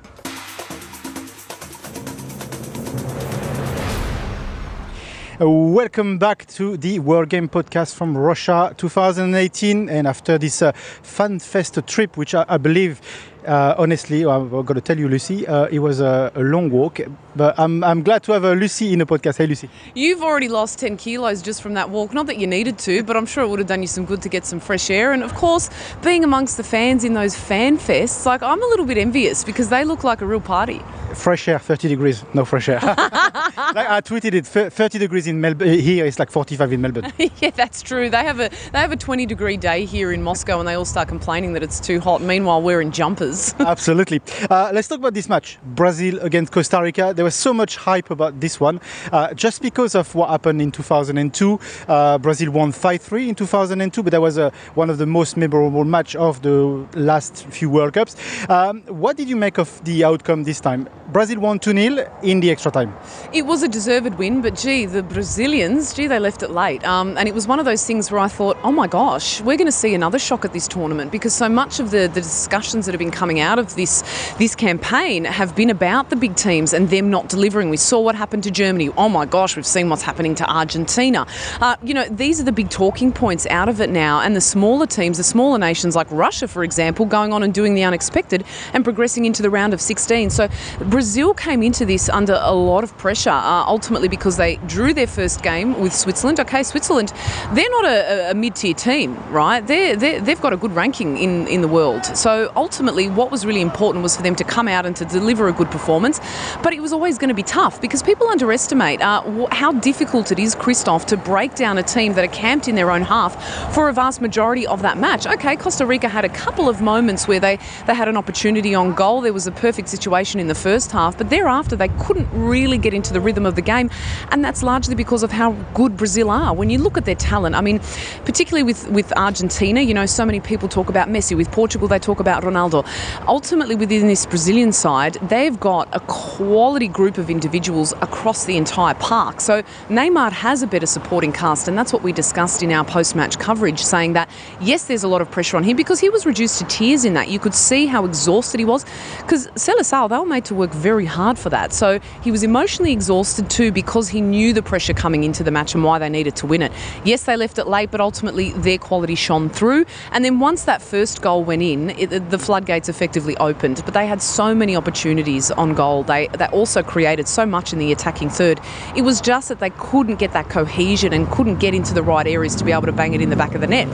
Uh, 5.41 5.49
welcome 5.49 6.19
back 6.19 6.45
to 6.45 6.77
the 6.77 6.99
World 6.99 7.27
Game 7.27 7.49
podcast 7.49 7.95
from 7.95 8.15
Russia 8.15 8.73
2018. 8.77 9.89
And 9.89 10.07
after 10.07 10.37
this 10.37 10.61
uh, 10.61 10.71
Fan 10.73 11.39
Fest 11.39 11.79
trip, 11.87 12.17
which 12.17 12.35
I, 12.35 12.45
I 12.47 12.57
believe, 12.57 13.01
uh, 13.45 13.75
honestly, 13.77 14.25
I'm 14.25 14.49
going 14.49 14.65
to 14.65 14.81
tell 14.81 14.97
you, 14.97 15.07
Lucy, 15.07 15.47
uh, 15.47 15.65
it 15.65 15.79
was 15.79 15.99
a, 15.99 16.31
a 16.35 16.41
long 16.41 16.69
walk. 16.69 16.99
But 17.35 17.57
I'm, 17.57 17.83
I'm 17.83 18.03
glad 18.03 18.23
to 18.23 18.33
have 18.33 18.45
uh, 18.45 18.53
Lucy 18.53 18.93
in 18.93 18.99
the 18.99 19.05
podcast. 19.05 19.37
Hey, 19.37 19.47
Lucy. 19.47 19.69
You've 19.95 20.21
already 20.21 20.49
lost 20.49 20.79
10 20.79 20.97
kilos 20.97 21.41
just 21.41 21.61
from 21.61 21.73
that 21.73 21.89
walk. 21.89 22.13
Not 22.13 22.27
that 22.27 22.37
you 22.37 22.47
needed 22.47 22.77
to, 22.79 23.03
but 23.03 23.17
I'm 23.17 23.25
sure 23.25 23.43
it 23.43 23.47
would 23.47 23.59
have 23.59 23.67
done 23.67 23.81
you 23.81 23.87
some 23.87 24.05
good 24.05 24.21
to 24.21 24.29
get 24.29 24.45
some 24.45 24.59
fresh 24.59 24.89
air. 24.89 25.13
And 25.13 25.23
of 25.23 25.33
course, 25.33 25.69
being 26.03 26.23
amongst 26.23 26.57
the 26.57 26.63
fans 26.63 27.03
in 27.03 27.13
those 27.13 27.35
fan 27.35 27.77
fests, 27.77 28.25
like 28.25 28.43
I'm 28.43 28.61
a 28.61 28.67
little 28.67 28.85
bit 28.85 28.97
envious 28.97 29.43
because 29.43 29.69
they 29.69 29.83
look 29.83 30.03
like 30.03 30.21
a 30.21 30.25
real 30.25 30.41
party. 30.41 30.81
Fresh 31.15 31.47
air, 31.47 31.59
30 31.59 31.87
degrees. 31.87 32.23
No 32.33 32.45
fresh 32.45 32.69
air. 32.69 32.79
like 33.75 33.89
I 33.89 34.01
tweeted 34.01 34.33
it. 34.33 34.45
30 34.45 34.99
degrees 34.99 35.27
in 35.27 35.41
Melbourne. 35.41 35.79
Here 35.79 36.05
it's 36.05 36.19
like 36.19 36.31
45 36.31 36.73
in 36.73 36.81
Melbourne. 36.81 37.11
yeah, 37.41 37.51
that's 37.51 37.81
true. 37.81 38.09
They 38.09 38.23
have 38.23 38.39
a 38.39 38.49
they 38.71 38.79
have 38.79 38.91
a 38.91 38.95
20 38.95 39.25
degree 39.25 39.57
day 39.57 39.85
here 39.85 40.11
in 40.11 40.21
Moscow, 40.21 40.59
and 40.59 40.67
they 40.67 40.73
all 40.73 40.85
start 40.85 41.07
complaining 41.07 41.53
that 41.53 41.63
it's 41.63 41.79
too 41.79 41.99
hot. 41.99 42.21
Meanwhile, 42.21 42.61
we're 42.61 42.81
in 42.81 42.91
jumpers. 42.91 43.32
Absolutely. 43.59 44.21
Uh, 44.49 44.71
let's 44.73 44.87
talk 44.87 44.99
about 44.99 45.13
this 45.13 45.29
match 45.29 45.57
Brazil 45.63 46.19
against 46.19 46.51
Costa 46.51 46.81
Rica. 46.81 47.13
There 47.15 47.25
was 47.25 47.35
so 47.35 47.53
much 47.53 47.77
hype 47.77 48.11
about 48.11 48.39
this 48.39 48.59
one. 48.59 48.79
Uh, 49.11 49.33
just 49.33 49.61
because 49.61 49.95
of 49.95 50.13
what 50.15 50.29
happened 50.29 50.61
in 50.61 50.71
2002, 50.71 51.59
uh, 51.87 52.17
Brazil 52.19 52.51
won 52.51 52.71
5 52.71 53.01
3 53.01 53.29
in 53.29 53.35
2002, 53.35 54.03
but 54.03 54.11
that 54.11 54.21
was 54.21 54.37
uh, 54.37 54.49
one 54.75 54.89
of 54.89 54.97
the 54.97 55.05
most 55.05 55.37
memorable 55.37 55.83
match 55.85 56.15
of 56.15 56.41
the 56.41 56.87
last 56.95 57.45
few 57.47 57.69
World 57.69 57.93
Cups. 57.93 58.15
Um, 58.49 58.81
what 58.83 59.17
did 59.17 59.27
you 59.27 59.35
make 59.35 59.57
of 59.57 59.83
the 59.83 60.03
outcome 60.03 60.43
this 60.43 60.59
time? 60.59 60.87
Brazil 61.11 61.39
won 61.39 61.59
2 61.59 61.71
0 61.71 62.19
in 62.23 62.39
the 62.39 62.51
extra 62.51 62.71
time. 62.71 62.93
It 63.33 63.45
was 63.45 63.63
a 63.63 63.67
deserved 63.67 64.15
win, 64.15 64.41
but 64.41 64.55
gee, 64.55 64.85
the 64.85 65.03
Brazilians, 65.03 65.93
gee, 65.93 66.07
they 66.07 66.19
left 66.19 66.43
it 66.43 66.51
late. 66.51 66.83
Um, 66.85 67.17
and 67.17 67.27
it 67.27 67.35
was 67.35 67.47
one 67.47 67.59
of 67.59 67.65
those 67.65 67.85
things 67.85 68.11
where 68.11 68.19
I 68.19 68.27
thought, 68.27 68.57
oh 68.63 68.71
my 68.71 68.87
gosh, 68.87 69.41
we're 69.41 69.57
going 69.57 69.67
to 69.67 69.71
see 69.71 69.93
another 69.93 70.19
shock 70.19 70.45
at 70.45 70.53
this 70.53 70.67
tournament 70.67 71.11
because 71.11 71.33
so 71.33 71.49
much 71.49 71.79
of 71.79 71.91
the, 71.91 72.07
the 72.07 72.21
discussions 72.21 72.85
that 72.85 72.91
have 72.93 72.99
been 72.99 73.11
coming 73.23 73.39
out 73.39 73.57
of 73.57 73.73
this 73.75 74.03
this 74.37 74.53
campaign 74.53 75.23
have 75.23 75.55
been 75.55 75.69
about 75.69 76.09
the 76.09 76.15
big 76.17 76.35
teams 76.35 76.73
and 76.73 76.89
them 76.89 77.09
not 77.09 77.29
delivering. 77.29 77.69
We 77.69 77.77
saw 77.77 78.01
what 78.01 78.15
happened 78.15 78.43
to 78.43 78.51
Germany. 78.51 78.89
Oh 78.97 79.07
my 79.07 79.25
gosh, 79.25 79.55
we've 79.55 79.65
seen 79.65 79.87
what's 79.87 80.01
happening 80.01 80.35
to 80.35 80.45
Argentina. 80.51 81.25
Uh, 81.61 81.77
you 81.81 81.93
know, 81.93 82.05
these 82.09 82.41
are 82.41 82.43
the 82.43 82.51
big 82.51 82.69
talking 82.69 83.13
points 83.13 83.47
out 83.47 83.69
of 83.69 83.79
it 83.79 83.89
now. 83.89 84.19
And 84.19 84.35
the 84.35 84.41
smaller 84.41 84.85
teams, 84.85 85.15
the 85.19 85.23
smaller 85.23 85.57
nations 85.57 85.95
like 85.95 86.07
Russia, 86.11 86.49
for 86.49 86.65
example, 86.65 87.05
going 87.05 87.31
on 87.31 87.43
and 87.43 87.53
doing 87.53 87.75
the 87.75 87.83
unexpected 87.83 88.43
and 88.73 88.83
progressing 88.83 89.23
into 89.23 89.41
the 89.41 89.49
round 89.49 89.73
of 89.73 89.79
16. 89.79 90.29
So 90.29 90.49
Brazil 90.89 91.33
came 91.33 91.63
into 91.63 91.85
this 91.85 92.09
under 92.09 92.37
a 92.41 92.53
lot 92.53 92.83
of 92.83 92.97
pressure, 92.97 93.29
uh, 93.29 93.63
ultimately 93.65 94.09
because 94.09 94.35
they 94.35 94.57
drew 94.67 94.93
their 94.93 95.07
first 95.07 95.41
game 95.43 95.79
with 95.79 95.93
Switzerland. 95.93 96.41
Okay, 96.41 96.63
Switzerland, 96.63 97.13
they're 97.53 97.69
not 97.69 97.85
a, 97.85 98.31
a 98.31 98.33
mid-tier 98.33 98.73
team, 98.73 99.15
right? 99.31 99.65
They're, 99.65 99.95
they're, 99.95 100.19
they've 100.19 100.41
got 100.41 100.51
a 100.51 100.57
good 100.57 100.75
ranking 100.75 101.17
in, 101.17 101.47
in 101.47 101.61
the 101.61 101.69
world. 101.69 102.05
So 102.17 102.51
ultimately, 102.57 103.12
what 103.15 103.31
was 103.31 103.45
really 103.45 103.61
important 103.61 104.03
was 104.03 104.15
for 104.15 104.23
them 104.23 104.35
to 104.35 104.43
come 104.43 104.67
out 104.67 104.85
and 104.85 104.95
to 104.95 105.05
deliver 105.05 105.47
a 105.47 105.53
good 105.53 105.69
performance. 105.71 106.19
But 106.61 106.73
it 106.73 106.81
was 106.81 106.93
always 106.93 107.17
going 107.17 107.29
to 107.29 107.33
be 107.33 107.43
tough 107.43 107.81
because 107.81 108.03
people 108.03 108.27
underestimate 108.27 109.01
uh, 109.01 109.47
how 109.51 109.71
difficult 109.71 110.31
it 110.31 110.39
is, 110.39 110.55
Christoph, 110.55 111.05
to 111.07 111.17
break 111.17 111.55
down 111.55 111.77
a 111.77 111.83
team 111.83 112.13
that 112.13 112.23
are 112.23 112.33
camped 112.33 112.67
in 112.67 112.75
their 112.75 112.91
own 112.91 113.01
half 113.01 113.73
for 113.73 113.89
a 113.89 113.93
vast 113.93 114.21
majority 114.21 114.65
of 114.67 114.81
that 114.81 114.97
match. 114.97 115.27
Okay, 115.27 115.55
Costa 115.55 115.85
Rica 115.85 116.09
had 116.09 116.25
a 116.25 116.29
couple 116.29 116.69
of 116.69 116.81
moments 116.81 117.27
where 117.27 117.39
they, 117.39 117.57
they 117.87 117.93
had 117.93 118.07
an 118.07 118.17
opportunity 118.17 118.75
on 118.75 118.93
goal. 118.93 119.21
There 119.21 119.33
was 119.33 119.47
a 119.47 119.51
perfect 119.51 119.89
situation 119.89 120.39
in 120.39 120.47
the 120.47 120.55
first 120.55 120.91
half, 120.91 121.17
but 121.17 121.29
thereafter 121.29 121.75
they 121.75 121.89
couldn't 121.89 122.27
really 122.31 122.77
get 122.77 122.93
into 122.93 123.13
the 123.13 123.21
rhythm 123.21 123.45
of 123.45 123.55
the 123.55 123.61
game. 123.61 123.89
And 124.31 124.43
that's 124.43 124.63
largely 124.63 124.95
because 124.95 125.23
of 125.23 125.31
how 125.31 125.51
good 125.73 125.97
Brazil 125.97 126.29
are. 126.29 126.53
When 126.53 126.69
you 126.69 126.77
look 126.77 126.97
at 126.97 127.05
their 127.05 127.15
talent, 127.15 127.55
I 127.55 127.61
mean, 127.61 127.79
particularly 128.25 128.63
with, 128.63 128.89
with 128.89 129.11
Argentina, 129.17 129.81
you 129.81 129.93
know, 129.93 130.05
so 130.05 130.25
many 130.25 130.39
people 130.39 130.67
talk 130.67 130.89
about 130.89 131.07
Messi. 131.09 131.35
With 131.35 131.51
Portugal, 131.51 131.87
they 131.87 131.99
talk 131.99 132.19
about 132.19 132.43
Ronaldo. 132.43 132.85
Ultimately, 133.27 133.75
within 133.75 134.07
this 134.07 134.25
Brazilian 134.25 134.71
side, 134.71 135.13
they've 135.23 135.59
got 135.59 135.87
a 135.93 135.99
quality 136.01 136.87
group 136.87 137.17
of 137.17 137.29
individuals 137.29 137.93
across 138.01 138.45
the 138.45 138.57
entire 138.57 138.95
park. 138.95 139.41
So 139.41 139.63
Neymar 139.89 140.31
has 140.31 140.61
a 140.61 140.67
better 140.67 140.85
supporting 140.85 141.31
cast, 141.31 141.67
and 141.67 141.77
that's 141.77 141.93
what 141.93 142.03
we 142.03 142.11
discussed 142.11 142.63
in 142.63 142.71
our 142.71 142.85
post 142.85 143.15
match 143.15 143.39
coverage, 143.39 143.79
saying 143.79 144.13
that 144.13 144.29
yes, 144.61 144.85
there's 144.85 145.03
a 145.03 145.07
lot 145.07 145.21
of 145.21 145.29
pressure 145.31 145.57
on 145.57 145.63
him 145.63 145.77
because 145.77 145.99
he 145.99 146.09
was 146.09 146.25
reduced 146.25 146.59
to 146.59 146.65
tears 146.65 147.05
in 147.05 147.13
that. 147.13 147.29
You 147.29 147.39
could 147.39 147.53
see 147.53 147.85
how 147.85 148.05
exhausted 148.05 148.59
he 148.59 148.65
was 148.65 148.85
because 149.19 149.47
Seleção, 149.49 150.09
they 150.09 150.17
were 150.17 150.25
made 150.25 150.45
to 150.45 150.55
work 150.55 150.71
very 150.71 151.05
hard 151.05 151.37
for 151.37 151.49
that. 151.49 151.73
So 151.73 151.99
he 152.21 152.31
was 152.31 152.43
emotionally 152.43 152.91
exhausted 152.91 153.49
too 153.49 153.71
because 153.71 154.09
he 154.09 154.21
knew 154.21 154.53
the 154.53 154.61
pressure 154.61 154.93
coming 154.93 155.23
into 155.23 155.43
the 155.43 155.51
match 155.51 155.73
and 155.73 155.83
why 155.83 155.99
they 155.99 156.09
needed 156.09 156.35
to 156.37 156.47
win 156.47 156.61
it. 156.61 156.71
Yes, 157.03 157.23
they 157.23 157.37
left 157.37 157.57
it 157.57 157.67
late, 157.67 157.91
but 157.91 158.01
ultimately 158.01 158.51
their 158.51 158.77
quality 158.77 159.15
shone 159.15 159.49
through. 159.49 159.85
And 160.11 160.23
then 160.23 160.39
once 160.39 160.63
that 160.65 160.81
first 160.81 161.21
goal 161.21 161.43
went 161.43 161.61
in, 161.61 161.91
it, 161.91 162.29
the 162.29 162.39
floodgates 162.39 162.89
effectively 162.93 163.35
opened. 163.37 163.81
But 163.85 163.93
they 163.95 164.05
had 164.05 164.21
so 164.21 164.53
many 164.53 164.75
opportunities 164.75 165.49
on 165.51 165.73
goal. 165.73 166.03
They, 166.03 166.27
they 166.27 166.45
also 166.47 166.83
created 166.83 167.27
so 167.27 167.45
much 167.45 167.73
in 167.73 167.79
the 167.79 167.91
attacking 167.91 168.29
third. 168.29 168.61
It 168.95 169.01
was 169.01 169.19
just 169.19 169.49
that 169.49 169.59
they 169.59 169.71
couldn't 169.71 170.19
get 170.19 170.31
that 170.33 170.49
cohesion 170.49 171.11
and 171.11 171.29
couldn't 171.31 171.57
get 171.59 171.73
into 171.73 171.93
the 171.93 172.03
right 172.03 172.27
areas 172.27 172.55
to 172.55 172.63
be 172.63 172.71
able 172.71 172.85
to 172.85 172.91
bang 172.91 173.13
it 173.13 173.21
in 173.21 173.29
the 173.31 173.35
back 173.35 173.55
of 173.55 173.61
the 173.61 173.67
net. 173.67 173.87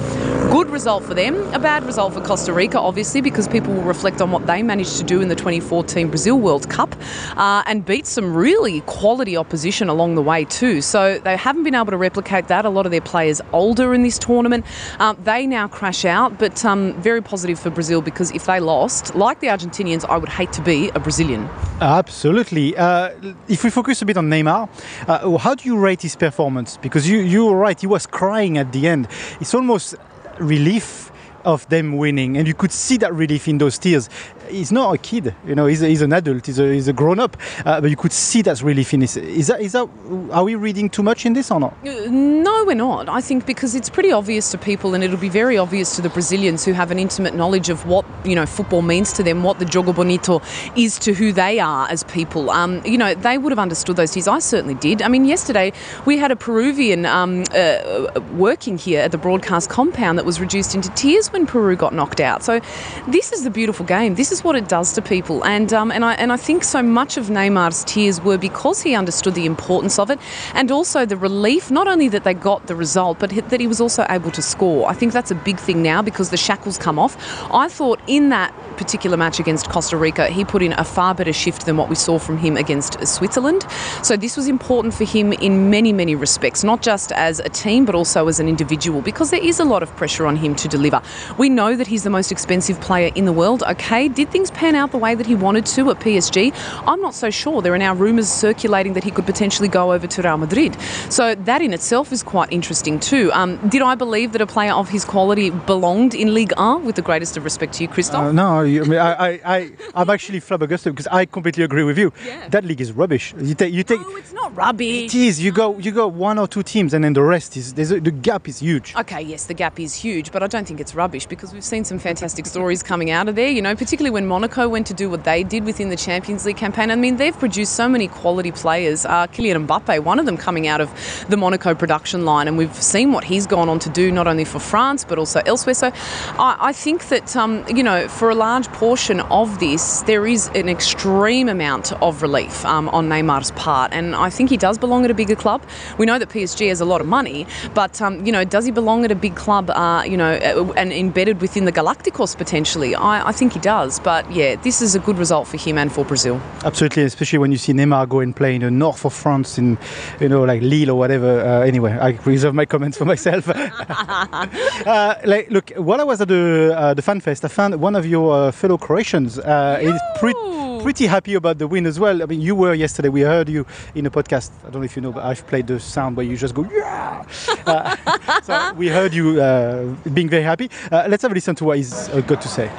Good 0.51 0.69
result 0.69 1.03
for 1.05 1.13
them. 1.13 1.35
A 1.53 1.59
bad 1.59 1.83
result 1.85 2.13
for 2.13 2.21
Costa 2.21 2.51
Rica, 2.51 2.79
obviously, 2.79 3.21
because 3.21 3.47
people 3.47 3.73
will 3.73 3.83
reflect 3.83 4.21
on 4.21 4.31
what 4.31 4.47
they 4.47 4.61
managed 4.63 4.97
to 4.97 5.03
do 5.03 5.21
in 5.21 5.29
the 5.29 5.35
2014 5.35 6.09
Brazil 6.09 6.39
World 6.39 6.69
Cup 6.69 6.95
uh, 7.37 7.63
and 7.67 7.85
beat 7.85 8.05
some 8.05 8.35
really 8.35 8.81
quality 8.81 9.37
opposition 9.37 9.87
along 9.87 10.15
the 10.15 10.21
way, 10.21 10.43
too. 10.45 10.81
So 10.81 11.19
they 11.19 11.37
haven't 11.37 11.63
been 11.63 11.75
able 11.75 11.91
to 11.91 11.97
replicate 11.97 12.47
that. 12.47 12.65
A 12.65 12.69
lot 12.69 12.85
of 12.85 12.91
their 12.91 13.01
players 13.01 13.41
older 13.53 13.93
in 13.93 14.03
this 14.03 14.19
tournament. 14.19 14.65
Um, 14.99 15.17
they 15.23 15.45
now 15.45 15.67
crash 15.67 16.03
out, 16.03 16.37
but 16.37 16.65
um, 16.65 16.93
very 17.01 17.21
positive 17.21 17.59
for 17.59 17.69
Brazil 17.69 18.01
because 18.01 18.31
if 18.31 18.45
they 18.45 18.59
lost, 18.59 18.78
like 19.15 19.39
the 19.39 19.47
Argentinians, 19.47 20.05
I 20.05 20.17
would 20.17 20.29
hate 20.29 20.53
to 20.53 20.61
be 20.61 20.89
a 20.89 20.99
Brazilian. 20.99 21.49
Absolutely. 21.81 22.77
Uh, 22.77 23.11
if 23.47 23.63
we 23.63 23.69
focus 23.69 24.01
a 24.01 24.05
bit 24.05 24.17
on 24.17 24.29
Neymar, 24.29 24.69
uh, 25.07 25.37
how 25.37 25.55
do 25.55 25.67
you 25.67 25.77
rate 25.77 26.01
his 26.01 26.15
performance? 26.15 26.77
Because 26.77 27.09
you, 27.09 27.19
you 27.19 27.45
were 27.45 27.57
right, 27.57 27.79
he 27.79 27.87
was 27.87 28.05
crying 28.05 28.57
at 28.57 28.71
the 28.71 28.87
end. 28.87 29.07
It's 29.41 29.53
almost 29.53 29.95
relief 30.39 31.11
of 31.45 31.67
them 31.69 31.97
winning, 31.97 32.37
and 32.37 32.47
you 32.47 32.53
could 32.53 32.71
see 32.71 32.97
that 32.97 33.13
relief 33.13 33.47
in 33.47 33.57
those 33.57 33.77
tears. 33.77 34.09
He's 34.49 34.71
not 34.71 34.93
a 34.93 34.97
kid, 34.97 35.35
you 35.45 35.55
know. 35.55 35.65
He's, 35.65 35.79
he's 35.79 36.01
an 36.01 36.13
adult. 36.13 36.45
He's 36.45 36.59
a, 36.59 36.73
he's 36.73 36.87
a 36.87 36.93
grown 36.93 37.19
up, 37.19 37.37
uh, 37.65 37.81
but 37.81 37.89
you 37.89 37.95
could 37.95 38.11
see 38.11 38.41
that's 38.41 38.61
really 38.61 38.85
in 38.91 39.01
his. 39.01 39.17
Is 39.17 39.47
that 39.47 39.61
is 39.61 39.73
that? 39.73 39.87
Are 40.31 40.43
we 40.43 40.55
reading 40.55 40.89
too 40.89 41.03
much 41.03 41.25
in 41.25 41.33
this 41.33 41.51
or 41.51 41.59
not? 41.59 41.73
Uh, 41.85 42.09
No, 42.09 42.63
we're 42.65 42.75
not. 42.75 43.09
I 43.09 43.21
think 43.21 43.45
because 43.45 43.75
it's 43.75 43.89
pretty 43.89 44.11
obvious 44.11 44.51
to 44.51 44.57
people, 44.57 44.93
and 44.93 45.03
it'll 45.03 45.17
be 45.17 45.29
very 45.29 45.57
obvious 45.57 45.95
to 45.95 46.01
the 46.01 46.09
Brazilians 46.09 46.65
who 46.65 46.73
have 46.73 46.91
an 46.91 46.99
intimate 46.99 47.35
knowledge 47.35 47.69
of 47.69 47.85
what 47.85 48.05
you 48.25 48.35
know 48.35 48.45
football 48.45 48.81
means 48.81 49.13
to 49.13 49.23
them, 49.23 49.43
what 49.43 49.59
the 49.59 49.65
jogo 49.65 49.93
bonito 49.95 50.41
is 50.75 50.97
to 50.99 51.13
who 51.13 51.31
they 51.31 51.59
are 51.59 51.87
as 51.89 52.03
people. 52.05 52.49
Um, 52.49 52.81
you 52.85 52.97
know, 52.97 53.13
they 53.13 53.37
would 53.37 53.51
have 53.51 53.59
understood 53.59 53.95
those 53.95 54.13
things. 54.13 54.27
I 54.27 54.39
certainly 54.39 54.75
did. 54.75 55.01
I 55.01 55.07
mean, 55.07 55.25
yesterday 55.25 55.71
we 56.05 56.17
had 56.17 56.31
a 56.31 56.35
Peruvian 56.35 57.05
um, 57.05 57.43
uh, 57.53 58.19
working 58.33 58.77
here 58.77 59.01
at 59.01 59.11
the 59.11 59.17
broadcast 59.17 59.69
compound 59.69 60.17
that 60.17 60.25
was 60.25 60.39
reduced 60.39 60.75
into 60.75 60.89
tears 60.91 61.31
when 61.31 61.45
Peru 61.45 61.75
got 61.75 61.93
knocked 61.93 62.19
out. 62.19 62.43
So 62.43 62.59
this 63.07 63.31
is 63.31 63.43
the 63.43 63.49
beautiful 63.49 63.85
game. 63.85 64.15
This 64.15 64.31
is 64.39 64.43
what 64.43 64.55
it 64.55 64.69
does 64.69 64.93
to 64.93 65.01
people, 65.01 65.43
and 65.45 65.73
um, 65.73 65.91
and 65.91 66.05
I 66.05 66.13
and 66.13 66.31
I 66.31 66.37
think 66.37 66.63
so 66.63 66.81
much 66.81 67.17
of 67.17 67.27
Neymar's 67.27 67.83
tears 67.83 68.21
were 68.21 68.37
because 68.37 68.81
he 68.81 68.95
understood 68.95 69.35
the 69.35 69.45
importance 69.45 69.99
of 69.99 70.09
it, 70.09 70.19
and 70.53 70.71
also 70.71 71.05
the 71.05 71.17
relief. 71.17 71.69
Not 71.69 71.87
only 71.87 72.07
that 72.09 72.23
they 72.23 72.33
got 72.33 72.67
the 72.67 72.75
result, 72.75 73.19
but 73.19 73.29
that 73.31 73.59
he 73.59 73.67
was 73.67 73.81
also 73.81 74.05
able 74.09 74.31
to 74.31 74.41
score. 74.41 74.89
I 74.89 74.93
think 74.93 75.13
that's 75.13 75.31
a 75.31 75.35
big 75.35 75.59
thing 75.59 75.83
now 75.83 76.01
because 76.01 76.29
the 76.29 76.37
shackles 76.37 76.77
come 76.77 76.97
off. 76.97 77.17
I 77.51 77.67
thought 77.67 77.99
in 78.07 78.29
that 78.29 78.53
particular 78.77 79.17
match 79.17 79.39
against 79.39 79.69
Costa 79.69 79.97
Rica, 79.97 80.27
he 80.27 80.45
put 80.45 80.61
in 80.61 80.73
a 80.77 80.85
far 80.85 81.13
better 81.13 81.33
shift 81.33 81.65
than 81.65 81.75
what 81.75 81.89
we 81.89 81.95
saw 81.95 82.17
from 82.17 82.37
him 82.37 82.55
against 82.55 83.05
Switzerland. 83.05 83.65
So 84.03 84.15
this 84.15 84.37
was 84.37 84.47
important 84.47 84.93
for 84.93 85.03
him 85.03 85.33
in 85.33 85.69
many, 85.69 85.91
many 85.91 86.15
respects, 86.15 86.63
not 86.63 86.81
just 86.81 87.11
as 87.11 87.39
a 87.39 87.49
team, 87.49 87.83
but 87.83 87.93
also 87.93 88.27
as 88.29 88.39
an 88.39 88.47
individual, 88.47 89.01
because 89.01 89.31
there 89.31 89.43
is 89.43 89.59
a 89.59 89.65
lot 89.65 89.83
of 89.83 89.93
pressure 89.97 90.25
on 90.25 90.37
him 90.37 90.55
to 90.55 90.69
deliver. 90.69 91.01
We 91.37 91.49
know 91.49 91.75
that 91.75 91.87
he's 91.87 92.03
the 92.03 92.09
most 92.09 92.31
expensive 92.31 92.79
player 92.79 93.11
in 93.15 93.25
the 93.25 93.33
world. 93.33 93.63
Okay, 93.63 94.07
did 94.07 94.28
things 94.29 94.51
pan 94.51 94.75
out 94.75 94.91
the 94.91 94.97
way 94.97 95.15
that 95.15 95.25
he 95.25 95.35
wanted 95.35 95.65
to 95.67 95.89
at 95.91 95.99
PSG? 95.99 96.53
I'm 96.87 97.01
not 97.01 97.13
so 97.13 97.29
sure. 97.29 97.61
There 97.61 97.73
are 97.73 97.77
now 97.77 97.93
rumours 97.93 98.29
circulating 98.29 98.93
that 98.93 99.03
he 99.03 99.11
could 99.11 99.25
potentially 99.25 99.67
go 99.67 99.93
over 99.93 100.07
to 100.07 100.21
Real 100.21 100.37
Madrid. 100.37 100.79
So 101.09 101.35
that 101.35 101.61
in 101.61 101.73
itself 101.73 102.11
is 102.11 102.23
quite 102.23 102.51
interesting 102.51 102.99
too. 102.99 103.31
Um, 103.33 103.57
did 103.69 103.81
I 103.81 103.95
believe 103.95 104.31
that 104.33 104.41
a 104.41 104.47
player 104.47 104.73
of 104.73 104.89
his 104.89 105.05
quality 105.05 105.49
belonged 105.49 106.13
in 106.13 106.33
Ligue 106.33 106.53
1? 106.57 106.85
With 106.85 106.95
the 106.95 107.01
greatest 107.01 107.37
of 107.37 107.43
respect 107.43 107.73
to 107.75 107.83
you, 107.83 107.87
Christophe? 107.87 108.19
Uh, 108.19 108.31
no, 108.31 108.61
you, 108.61 108.83
I 108.83 108.87
mean, 108.87 108.99
I, 108.99 109.13
I, 109.13 109.39
I, 109.45 109.71
I'm 109.95 110.09
actually 110.09 110.39
flabbergasted 110.39 110.93
because 110.93 111.07
I 111.07 111.25
completely 111.25 111.63
agree 111.63 111.83
with 111.83 111.97
you. 111.97 112.13
Yeah. 112.25 112.47
That 112.49 112.63
league 112.65 112.81
is 112.81 112.91
rubbish. 112.91 113.33
You 113.39 113.55
take, 113.55 113.73
you 113.73 113.83
take. 113.83 113.99
Oh, 114.03 114.15
it's 114.15 114.33
not 114.33 114.55
rubbish. 114.55 115.13
It 115.13 115.15
is. 115.15 115.41
You 115.41 115.51
go, 115.51 115.77
you 115.77 115.91
go 115.91 116.07
one 116.07 116.37
or 116.37 116.47
two 116.47 116.63
teams, 116.63 116.93
and 116.93 117.03
then 117.03 117.13
the 117.13 117.21
rest 117.21 117.57
is. 117.57 117.73
There's 117.73 117.91
a, 117.91 117.99
the 117.99 118.11
gap 118.11 118.47
is 118.47 118.59
huge. 118.59 118.95
Okay, 118.95 119.21
yes, 119.21 119.45
the 119.45 119.53
gap 119.53 119.79
is 119.79 119.93
huge, 119.95 120.31
but 120.31 120.43
I 120.43 120.47
don't 120.47 120.67
think 120.67 120.79
it's 120.79 120.95
rubbish 120.95 121.25
because 121.25 121.53
we've 121.53 121.63
seen 121.63 121.83
some 121.83 121.99
fantastic 121.99 122.45
stories 122.45 122.83
coming 122.83 123.11
out 123.11 123.27
of 123.29 123.35
there. 123.35 123.49
You 123.49 123.61
know, 123.61 123.75
particularly 123.75 124.11
when 124.11 124.18
Monaco 124.27 124.67
went 124.67 124.87
to 124.87 124.93
do 124.93 125.09
what 125.09 125.23
they 125.23 125.43
did 125.43 125.63
within 125.65 125.89
the 125.89 125.95
Champions 125.95 126.45
League 126.45 126.57
campaign. 126.57 126.91
I 126.91 126.95
mean, 126.95 127.17
they've 127.17 127.37
produced 127.37 127.73
so 127.73 127.87
many 127.87 128.07
quality 128.07 128.51
players. 128.51 129.05
Uh, 129.05 129.27
Kylian 129.27 129.67
Mbappe, 129.67 130.03
one 130.03 130.19
of 130.19 130.25
them 130.25 130.37
coming 130.37 130.67
out 130.67 130.81
of 130.81 130.89
the 131.29 131.37
Monaco 131.37 131.73
production 131.75 132.25
line, 132.25 132.47
and 132.47 132.57
we've 132.57 132.73
seen 132.75 133.11
what 133.11 133.23
he's 133.23 133.47
gone 133.47 133.69
on 133.69 133.79
to 133.79 133.89
do 133.89 134.11
not 134.11 134.27
only 134.27 134.45
for 134.45 134.59
France 134.59 135.03
but 135.03 135.17
also 135.17 135.41
elsewhere. 135.45 135.73
So, 135.73 135.91
I, 135.93 136.57
I 136.59 136.73
think 136.73 137.07
that 137.09 137.35
um, 137.35 137.63
you 137.67 137.83
know, 137.83 138.07
for 138.07 138.29
a 138.29 138.35
large 138.35 138.67
portion 138.69 139.19
of 139.21 139.59
this, 139.59 140.01
there 140.03 140.25
is 140.25 140.47
an 140.55 140.69
extreme 140.69 141.49
amount 141.49 141.91
of 142.01 142.21
relief 142.21 142.65
um, 142.65 142.89
on 142.89 143.07
Neymar's 143.09 143.51
part, 143.51 143.91
and 143.93 144.15
I 144.15 144.29
think 144.29 144.49
he 144.49 144.57
does 144.57 144.77
belong 144.77 145.05
at 145.05 145.11
a 145.11 145.13
bigger 145.13 145.35
club. 145.35 145.63
We 145.97 146.05
know 146.05 146.19
that 146.19 146.29
PSG 146.29 146.69
has 146.69 146.81
a 146.81 146.85
lot 146.85 147.01
of 147.01 147.07
money, 147.07 147.45
but 147.73 148.01
um, 148.01 148.25
you 148.25 148.31
know, 148.31 148.43
does 148.43 148.65
he 148.65 148.71
belong 148.71 149.05
at 149.05 149.11
a 149.11 149.15
big 149.15 149.35
club? 149.35 149.69
Uh, 149.69 150.03
you 150.05 150.17
know, 150.17 150.33
uh, 150.33 150.73
and 150.75 150.91
embedded 150.91 151.41
within 151.41 151.65
the 151.65 151.71
Galacticos 151.71 152.37
potentially? 152.37 152.95
I, 152.95 153.29
I 153.29 153.31
think 153.31 153.53
he 153.53 153.59
does. 153.59 153.98
But 154.03 154.31
yeah, 154.31 154.55
this 154.55 154.81
is 154.81 154.95
a 154.95 154.99
good 154.99 155.17
result 155.17 155.47
for 155.47 155.57
him 155.57 155.77
and 155.77 155.91
for 155.91 156.05
Brazil. 156.05 156.41
Absolutely, 156.63 157.03
especially 157.03 157.39
when 157.39 157.51
you 157.51 157.57
see 157.57 157.73
Neymar 157.73 158.07
go 158.07 158.19
and 158.19 158.35
play 158.35 158.55
in 158.55 158.61
the 158.61 158.71
north 158.71 159.05
of 159.05 159.13
France, 159.13 159.57
in 159.57 159.77
you 160.19 160.29
know, 160.29 160.43
like 160.43 160.61
Lille 160.61 160.91
or 160.91 160.95
whatever. 160.95 161.41
Uh, 161.41 161.61
anyway, 161.61 161.91
I 161.91 162.11
reserve 162.25 162.55
my 162.55 162.65
comments 162.65 162.97
for 162.97 163.05
myself. 163.05 163.47
uh, 163.55 165.15
like, 165.25 165.49
look, 165.51 165.71
while 165.71 165.99
I 165.99 166.03
was 166.03 166.21
at 166.21 166.27
the 166.27 166.73
uh, 166.75 166.93
the 166.93 167.01
fan 167.01 167.19
fest, 167.19 167.43
I 167.45 167.49
found 167.49 167.79
one 167.79 167.95
of 167.95 168.05
your 168.05 168.33
uh, 168.33 168.51
fellow 168.51 168.77
Croatians 168.77 169.39
uh, 169.39 169.79
is 169.81 169.99
pretty 170.19 170.39
pretty 170.81 171.07
happy 171.07 171.33
about 171.33 171.57
the 171.57 171.67
win 171.67 171.85
as 171.85 171.99
well. 171.99 172.23
I 172.23 172.25
mean, 172.25 172.41
you 172.41 172.55
were 172.55 172.73
yesterday. 172.73 173.09
We 173.09 173.21
heard 173.21 173.49
you 173.49 173.65
in 173.95 174.05
a 174.05 174.11
podcast. 174.11 174.51
I 174.65 174.69
don't 174.69 174.81
know 174.81 174.85
if 174.85 174.95
you 174.95 175.01
know, 175.01 175.11
but 175.11 175.23
I've 175.25 175.45
played 175.47 175.67
the 175.67 175.79
sound 175.79 176.15
where 176.15 176.25
you 176.25 176.37
just 176.37 176.55
go 176.55 176.63
yeah. 176.71 177.23
Uh, 177.65 178.41
so 178.43 178.73
we 178.73 178.87
heard 178.87 179.13
you 179.13 179.41
uh, 179.41 179.83
being 180.13 180.29
very 180.29 180.43
happy. 180.43 180.69
Uh, 180.91 181.07
let's 181.09 181.23
have 181.23 181.31
a 181.31 181.35
listen 181.35 181.55
to 181.55 181.65
what 181.65 181.77
he's 181.77 182.09
uh, 182.09 182.21
got 182.21 182.41
to 182.41 182.47
say. 182.47 182.69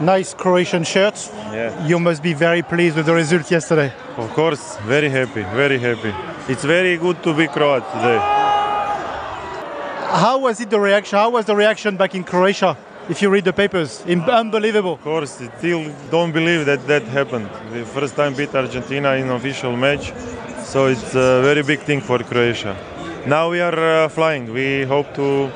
Nice 0.00 0.32
Croatian 0.32 0.84
shirt. 0.84 1.30
Yeah. 1.52 1.86
You 1.86 1.98
must 1.98 2.22
be 2.22 2.32
very 2.32 2.62
pleased 2.62 2.96
with 2.96 3.04
the 3.06 3.12
result 3.14 3.50
yesterday. 3.50 3.92
Of 4.16 4.30
course, 4.30 4.78
very 4.86 5.10
happy, 5.10 5.42
very 5.54 5.78
happy. 5.78 6.14
It's 6.48 6.64
very 6.64 6.96
good 6.96 7.22
to 7.22 7.34
be 7.34 7.46
Croat 7.46 7.84
today. 7.92 8.18
How 10.12 10.38
was 10.38 10.58
it 10.60 10.70
the 10.70 10.80
reaction? 10.80 11.18
How 11.18 11.30
was 11.30 11.44
the 11.44 11.54
reaction 11.54 11.96
back 11.96 12.14
in 12.14 12.24
Croatia? 12.24 12.76
If 13.10 13.20
you 13.20 13.28
read 13.28 13.44
the 13.44 13.52
papers, 13.52 14.02
unbelievable. 14.06 14.94
Of 14.94 15.02
course, 15.02 15.42
still 15.58 15.92
don't 16.10 16.32
believe 16.32 16.64
that 16.66 16.86
that 16.86 17.02
happened. 17.02 17.48
The 17.72 17.84
first 17.84 18.16
time 18.16 18.34
beat 18.34 18.54
Argentina 18.54 19.14
in 19.14 19.24
an 19.24 19.32
official 19.32 19.76
match, 19.76 20.12
so 20.64 20.86
it's 20.86 21.14
a 21.14 21.42
very 21.42 21.62
big 21.62 21.80
thing 21.80 22.00
for 22.00 22.18
Croatia. 22.20 22.74
Now 23.26 23.50
we 23.50 23.60
are 23.60 24.04
uh, 24.04 24.08
flying. 24.08 24.52
We 24.52 24.84
hope 24.84 25.12
to 25.14 25.50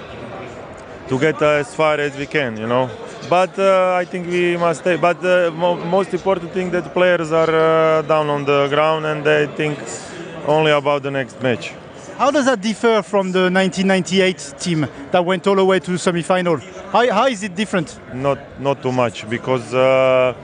to 1.08 1.18
get 1.18 1.40
as 1.42 1.74
far 1.74 1.98
as 2.00 2.16
we 2.16 2.26
can, 2.26 2.56
you 2.56 2.66
know. 2.66 2.90
But 3.28 3.58
uh, 3.58 3.94
I 3.94 4.04
think 4.04 4.26
we 4.26 4.56
must 4.56 4.80
stay. 4.80 4.96
But 4.96 5.20
the 5.22 5.52
mo- 5.54 5.82
most 5.84 6.12
important 6.12 6.52
thing 6.52 6.70
that 6.70 6.92
players 6.92 7.32
are 7.32 7.50
uh, 7.50 8.02
down 8.02 8.28
on 8.28 8.44
the 8.44 8.68
ground 8.68 9.06
and 9.06 9.24
they 9.24 9.46
think 9.56 9.78
only 10.46 10.70
about 10.72 11.02
the 11.02 11.10
next 11.10 11.42
match. 11.42 11.72
How 12.18 12.30
does 12.30 12.44
that 12.44 12.60
differ 12.60 13.02
from 13.02 13.32
the 13.32 13.50
1998 13.50 14.54
team 14.60 14.86
that 15.10 15.24
went 15.24 15.46
all 15.46 15.56
the 15.56 15.64
way 15.64 15.80
to 15.80 15.90
the 15.90 15.98
semi-final? 15.98 16.58
How, 16.92 17.10
how 17.12 17.26
is 17.26 17.42
it 17.42 17.54
different? 17.56 17.98
Not 18.14 18.38
not 18.60 18.82
too 18.82 18.92
much 18.92 19.28
because 19.28 19.74
uh, 19.74 20.34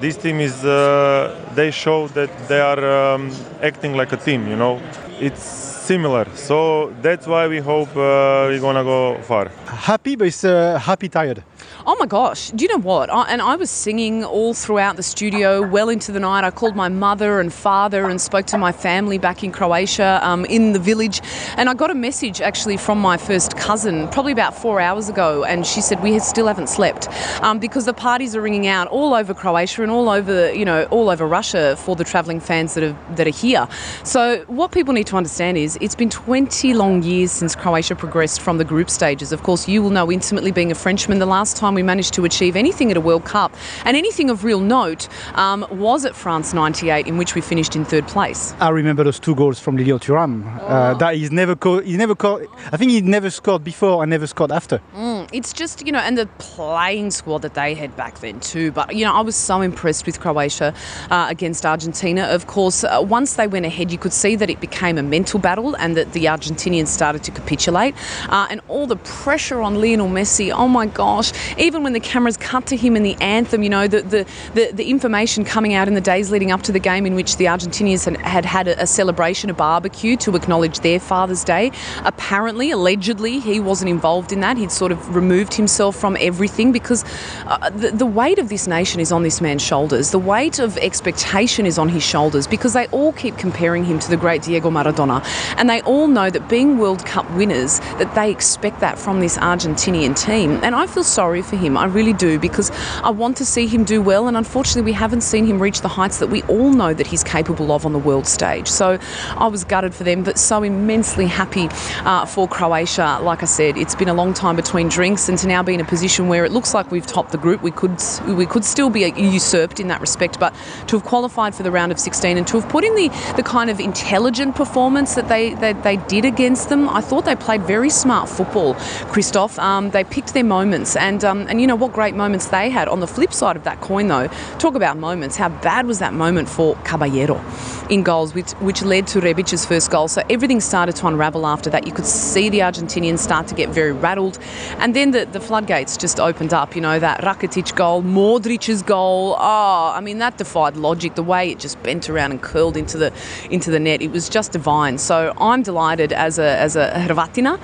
this 0.00 0.16
team 0.18 0.40
is 0.40 0.64
uh, 0.64 1.34
they 1.54 1.70
show 1.70 2.08
that 2.08 2.30
they 2.48 2.60
are 2.60 3.14
um, 3.14 3.30
acting 3.62 3.96
like 3.96 4.12
a 4.12 4.18
team. 4.18 4.48
You 4.48 4.56
know, 4.56 4.80
it's 5.18 5.67
similar. 5.88 6.26
So 6.34 6.92
that's 7.00 7.26
why 7.26 7.48
we 7.48 7.60
hope 7.60 7.88
uh, 7.96 8.50
we're 8.50 8.60
gonna 8.60 8.84
go 8.84 9.18
far. 9.22 9.48
Happy, 9.64 10.16
but 10.16 10.26
it's 10.26 10.44
uh, 10.44 10.78
happy 10.78 11.08
tired. 11.08 11.42
Oh 11.86 11.96
my 11.98 12.04
gosh, 12.04 12.50
do 12.50 12.64
you 12.64 12.70
know 12.70 12.82
what? 12.82 13.08
I, 13.08 13.22
and 13.32 13.40
I 13.40 13.56
was 13.56 13.70
singing 13.70 14.22
all 14.22 14.52
throughout 14.52 14.96
the 14.96 15.02
studio, 15.02 15.66
well 15.66 15.88
into 15.88 16.12
the 16.12 16.20
night. 16.20 16.44
I 16.44 16.50
called 16.50 16.76
my 16.76 16.90
mother 16.90 17.40
and 17.40 17.50
father 17.50 18.10
and 18.10 18.20
spoke 18.20 18.44
to 18.46 18.58
my 18.58 18.72
family 18.72 19.16
back 19.16 19.42
in 19.42 19.50
Croatia, 19.50 20.20
um, 20.22 20.44
in 20.44 20.72
the 20.72 20.78
village. 20.78 21.22
And 21.56 21.70
I 21.70 21.74
got 21.74 21.90
a 21.90 21.94
message 21.94 22.42
actually 22.42 22.76
from 22.76 22.98
my 23.00 23.16
first 23.16 23.56
cousin, 23.56 24.08
probably 24.08 24.32
about 24.32 24.54
four 24.54 24.80
hours 24.80 25.08
ago, 25.08 25.44
and 25.44 25.66
she 25.66 25.80
said, 25.80 26.02
We 26.02 26.18
still 26.18 26.46
haven't 26.46 26.68
slept 26.68 27.08
um, 27.42 27.58
because 27.58 27.86
the 27.86 27.94
parties 27.94 28.36
are 28.36 28.42
ringing 28.42 28.66
out 28.66 28.88
all 28.88 29.14
over 29.14 29.32
Croatia 29.32 29.82
and 29.82 29.90
all 29.90 30.10
over, 30.10 30.52
you 30.52 30.66
know, 30.66 30.84
all 30.90 31.08
over 31.08 31.26
Russia 31.26 31.76
for 31.76 31.96
the 31.96 32.04
travelling 32.04 32.40
fans 32.40 32.74
that 32.74 32.84
are, 32.84 32.96
that 33.16 33.26
are 33.26 33.30
here. 33.30 33.66
So, 34.04 34.44
what 34.48 34.72
people 34.72 34.92
need 34.92 35.06
to 35.06 35.16
understand 35.16 35.56
is 35.56 35.77
it's 35.80 35.94
been 35.94 36.10
20 36.10 36.74
long 36.74 37.02
years 37.02 37.32
since 37.32 37.54
Croatia 37.54 37.94
progressed 37.94 38.40
from 38.40 38.58
the 38.58 38.64
group 38.64 38.90
stages. 38.90 39.32
Of 39.32 39.42
course, 39.42 39.68
you 39.68 39.82
will 39.82 39.90
know 39.90 40.10
intimately 40.10 40.50
being 40.50 40.70
a 40.70 40.74
Frenchman, 40.74 41.18
the 41.18 41.26
last 41.26 41.56
time 41.56 41.74
we 41.74 41.82
managed 41.82 42.14
to 42.14 42.24
achieve 42.24 42.56
anything 42.56 42.90
at 42.90 42.96
a 42.96 43.00
World 43.00 43.24
Cup 43.24 43.54
and 43.84 43.96
anything 43.96 44.30
of 44.30 44.44
real 44.44 44.60
note 44.60 45.08
um, 45.34 45.66
was 45.70 46.04
at 46.04 46.14
France 46.14 46.52
98, 46.54 47.06
in 47.06 47.16
which 47.16 47.34
we 47.34 47.40
finished 47.40 47.76
in 47.76 47.84
third 47.84 48.06
place. 48.08 48.54
I 48.60 48.70
remember 48.70 49.04
those 49.04 49.20
two 49.20 49.34
goals 49.34 49.58
from 49.60 49.76
Lilian 49.76 49.98
Thuram. 49.98 50.58
Uh, 50.62 50.94
that 50.94 51.14
he's 51.14 51.30
never 51.32 51.54
co- 51.56 51.80
he 51.80 51.96
never 51.96 52.14
co- 52.14 52.44
I 52.72 52.76
think 52.76 52.90
he 52.90 53.00
never 53.00 53.30
scored 53.30 53.64
before 53.64 54.02
and 54.02 54.10
never 54.10 54.26
scored 54.26 54.52
after. 54.52 54.80
Mm, 54.94 55.28
it's 55.32 55.52
just, 55.52 55.84
you 55.86 55.92
know, 55.92 56.00
and 56.00 56.16
the 56.18 56.26
playing 56.38 57.10
squad 57.10 57.42
that 57.42 57.54
they 57.54 57.74
had 57.74 57.96
back 57.96 58.20
then 58.20 58.40
too. 58.40 58.72
But, 58.72 58.94
you 58.94 59.04
know, 59.04 59.14
I 59.14 59.20
was 59.20 59.36
so 59.36 59.60
impressed 59.60 60.06
with 60.06 60.20
Croatia 60.20 60.74
uh, 61.10 61.26
against 61.28 61.64
Argentina. 61.64 62.22
Of 62.24 62.46
course, 62.46 62.84
uh, 62.84 63.02
once 63.02 63.34
they 63.34 63.46
went 63.46 63.66
ahead, 63.66 63.92
you 63.92 63.98
could 63.98 64.12
see 64.12 64.36
that 64.36 64.50
it 64.50 64.60
became 64.60 64.98
a 64.98 65.02
mental 65.02 65.38
battle 65.38 65.67
and 65.76 65.96
that 65.96 66.12
the 66.12 66.26
Argentinians 66.26 66.88
started 66.88 67.22
to 67.24 67.30
capitulate. 67.30 67.94
Uh, 68.28 68.46
and 68.50 68.60
all 68.68 68.86
the 68.86 68.96
pressure 68.96 69.60
on 69.60 69.80
Lionel 69.80 70.08
Messi, 70.08 70.52
oh 70.52 70.68
my 70.68 70.86
gosh, 70.86 71.32
even 71.58 71.82
when 71.82 71.92
the 71.92 72.00
cameras 72.00 72.36
cut 72.36 72.66
to 72.66 72.76
him 72.76 72.96
in 72.96 73.02
the 73.02 73.16
anthem, 73.20 73.62
you 73.62 73.68
know, 73.68 73.86
the, 73.86 74.02
the, 74.02 74.26
the, 74.54 74.70
the 74.72 74.90
information 74.90 75.44
coming 75.44 75.74
out 75.74 75.88
in 75.88 75.94
the 75.94 76.00
days 76.00 76.30
leading 76.30 76.50
up 76.50 76.62
to 76.62 76.72
the 76.72 76.78
game 76.78 77.06
in 77.06 77.14
which 77.14 77.36
the 77.36 77.46
Argentinians 77.46 78.04
had 78.04 78.38
had, 78.38 78.44
had 78.44 78.68
a, 78.68 78.82
a 78.82 78.86
celebration, 78.86 79.50
a 79.50 79.54
barbecue 79.54 80.16
to 80.16 80.36
acknowledge 80.36 80.80
their 80.80 81.00
Father's 81.00 81.44
Day. 81.44 81.72
Apparently, 82.04 82.70
allegedly, 82.70 83.40
he 83.40 83.60
wasn't 83.60 83.90
involved 83.90 84.32
in 84.32 84.40
that. 84.40 84.56
He'd 84.56 84.70
sort 84.70 84.92
of 84.92 85.14
removed 85.14 85.54
himself 85.54 85.96
from 85.96 86.16
everything 86.20 86.72
because 86.72 87.04
uh, 87.46 87.70
the, 87.70 87.90
the 87.90 88.06
weight 88.06 88.38
of 88.38 88.48
this 88.48 88.66
nation 88.66 89.00
is 89.00 89.10
on 89.10 89.22
this 89.22 89.40
man's 89.40 89.62
shoulders. 89.62 90.10
The 90.10 90.18
weight 90.18 90.58
of 90.58 90.76
expectation 90.78 91.66
is 91.66 91.78
on 91.78 91.88
his 91.88 92.02
shoulders 92.02 92.46
because 92.46 92.72
they 92.74 92.86
all 92.88 93.12
keep 93.12 93.36
comparing 93.36 93.84
him 93.84 93.98
to 93.98 94.10
the 94.10 94.16
great 94.16 94.42
Diego 94.42 94.70
Maradona. 94.70 95.24
And 95.56 95.68
they 95.68 95.80
all 95.82 96.06
know 96.06 96.30
that 96.30 96.48
being 96.48 96.78
World 96.78 97.04
Cup 97.06 97.28
winners, 97.32 97.80
that 97.98 98.14
they 98.14 98.30
expect 98.30 98.80
that 98.80 98.98
from 98.98 99.20
this 99.20 99.38
Argentinian 99.38 100.18
team. 100.18 100.60
And 100.62 100.74
I 100.74 100.86
feel 100.86 101.04
sorry 101.04 101.42
for 101.42 101.56
him. 101.56 101.76
I 101.76 101.86
really 101.86 102.12
do 102.12 102.38
because 102.38 102.70
I 103.02 103.10
want 103.10 103.36
to 103.38 103.44
see 103.44 103.66
him 103.66 103.84
do 103.84 104.02
well. 104.02 104.28
And 104.28 104.36
unfortunately, 104.36 104.82
we 104.82 104.92
haven't 104.92 105.22
seen 105.22 105.46
him 105.46 105.60
reach 105.60 105.80
the 105.80 105.88
heights 105.88 106.18
that 106.18 106.28
we 106.28 106.42
all 106.44 106.72
know 106.72 106.94
that 106.94 107.06
he's 107.06 107.24
capable 107.24 107.72
of 107.72 107.86
on 107.86 107.92
the 107.92 107.98
world 107.98 108.26
stage. 108.26 108.68
So 108.68 108.98
I 109.36 109.46
was 109.46 109.64
gutted 109.64 109.94
for 109.94 110.04
them, 110.04 110.22
but 110.22 110.38
so 110.38 110.62
immensely 110.62 111.26
happy 111.26 111.68
uh, 112.04 112.26
for 112.26 112.48
Croatia. 112.48 113.18
Like 113.22 113.42
I 113.42 113.46
said, 113.46 113.76
it's 113.76 113.94
been 113.94 114.08
a 114.08 114.14
long 114.14 114.34
time 114.34 114.56
between 114.56 114.88
drinks, 114.88 115.28
and 115.28 115.38
to 115.38 115.46
now 115.46 115.62
be 115.62 115.74
in 115.74 115.80
a 115.80 115.84
position 115.84 116.28
where 116.28 116.44
it 116.44 116.52
looks 116.52 116.74
like 116.74 116.90
we've 116.90 117.06
topped 117.06 117.32
the 117.32 117.38
group, 117.38 117.62
we 117.62 117.70
could 117.70 118.02
we 118.26 118.46
could 118.46 118.64
still 118.64 118.90
be 118.90 119.00
usurped 119.16 119.80
in 119.80 119.88
that 119.88 120.00
respect. 120.00 120.38
But 120.38 120.54
to 120.88 120.96
have 120.96 121.04
qualified 121.06 121.54
for 121.54 121.62
the 121.62 121.70
round 121.70 121.92
of 121.92 121.98
16 121.98 122.36
and 122.36 122.46
to 122.48 122.60
have 122.60 122.68
put 122.68 122.84
in 122.84 122.94
the, 122.94 123.08
the 123.36 123.42
kind 123.42 123.70
of 123.70 123.80
intelligent 123.80 124.56
performance 124.56 125.14
that 125.14 125.28
they, 125.28 125.37
they, 125.54 125.72
they 125.72 125.96
did 125.96 126.24
against 126.24 126.68
them, 126.68 126.88
I 126.88 127.00
thought 127.00 127.24
they 127.24 127.36
played 127.36 127.62
very 127.62 127.90
smart 127.90 128.28
football. 128.28 128.74
Christoph, 129.12 129.58
um, 129.58 129.90
they 129.90 130.04
picked 130.04 130.34
their 130.34 130.44
moments, 130.44 130.96
and 130.96 131.24
um, 131.24 131.46
and 131.48 131.60
you 131.60 131.66
know 131.66 131.76
what 131.76 131.92
great 131.92 132.14
moments 132.14 132.46
they 132.46 132.70
had. 132.70 132.88
On 132.88 133.00
the 133.00 133.06
flip 133.06 133.32
side 133.32 133.56
of 133.56 133.64
that 133.64 133.80
coin, 133.80 134.08
though, 134.08 134.28
talk 134.58 134.74
about 134.74 134.96
moments. 134.96 135.36
How 135.36 135.48
bad 135.48 135.86
was 135.86 135.98
that 135.98 136.14
moment 136.14 136.48
for 136.48 136.76
Caballero 136.84 137.42
in 137.88 138.02
goals, 138.02 138.34
which 138.34 138.52
which 138.60 138.82
led 138.82 139.06
to 139.08 139.20
Rebic's 139.20 139.64
first 139.64 139.90
goal? 139.90 140.08
So 140.08 140.22
everything 140.28 140.60
started 140.60 140.96
to 140.96 141.06
unravel 141.06 141.46
after 141.46 141.70
that. 141.70 141.86
You 141.86 141.92
could 141.92 142.06
see 142.06 142.48
the 142.48 142.60
Argentinians 142.60 143.20
start 143.20 143.46
to 143.48 143.54
get 143.54 143.68
very 143.70 143.92
rattled, 143.92 144.38
and 144.78 144.94
then 144.94 145.12
the, 145.12 145.26
the 145.26 145.40
floodgates 145.40 145.96
just 145.96 146.20
opened 146.20 146.52
up. 146.52 146.74
You 146.74 146.82
know 146.82 146.98
that 146.98 147.20
Rakitic 147.22 147.74
goal, 147.74 148.02
Modric's 148.02 148.82
goal. 148.82 149.36
Oh, 149.38 149.92
I 149.94 150.00
mean 150.00 150.18
that 150.18 150.38
defied 150.38 150.76
logic. 150.76 151.14
The 151.14 151.22
way 151.22 151.50
it 151.50 151.58
just 151.58 151.82
bent 151.82 152.08
around 152.10 152.32
and 152.32 152.42
curled 152.42 152.76
into 152.76 152.98
the 152.98 153.12
into 153.50 153.70
the 153.70 153.80
net, 153.80 154.02
it 154.02 154.10
was 154.10 154.28
just 154.28 154.52
divine. 154.52 154.98
So 154.98 155.27
I'm 155.38 155.62
delighted 155.62 156.12
as 156.12 156.38
a 156.38 156.58
as 156.58 156.76
a 156.76 156.90
Hrvatina, 157.08 157.54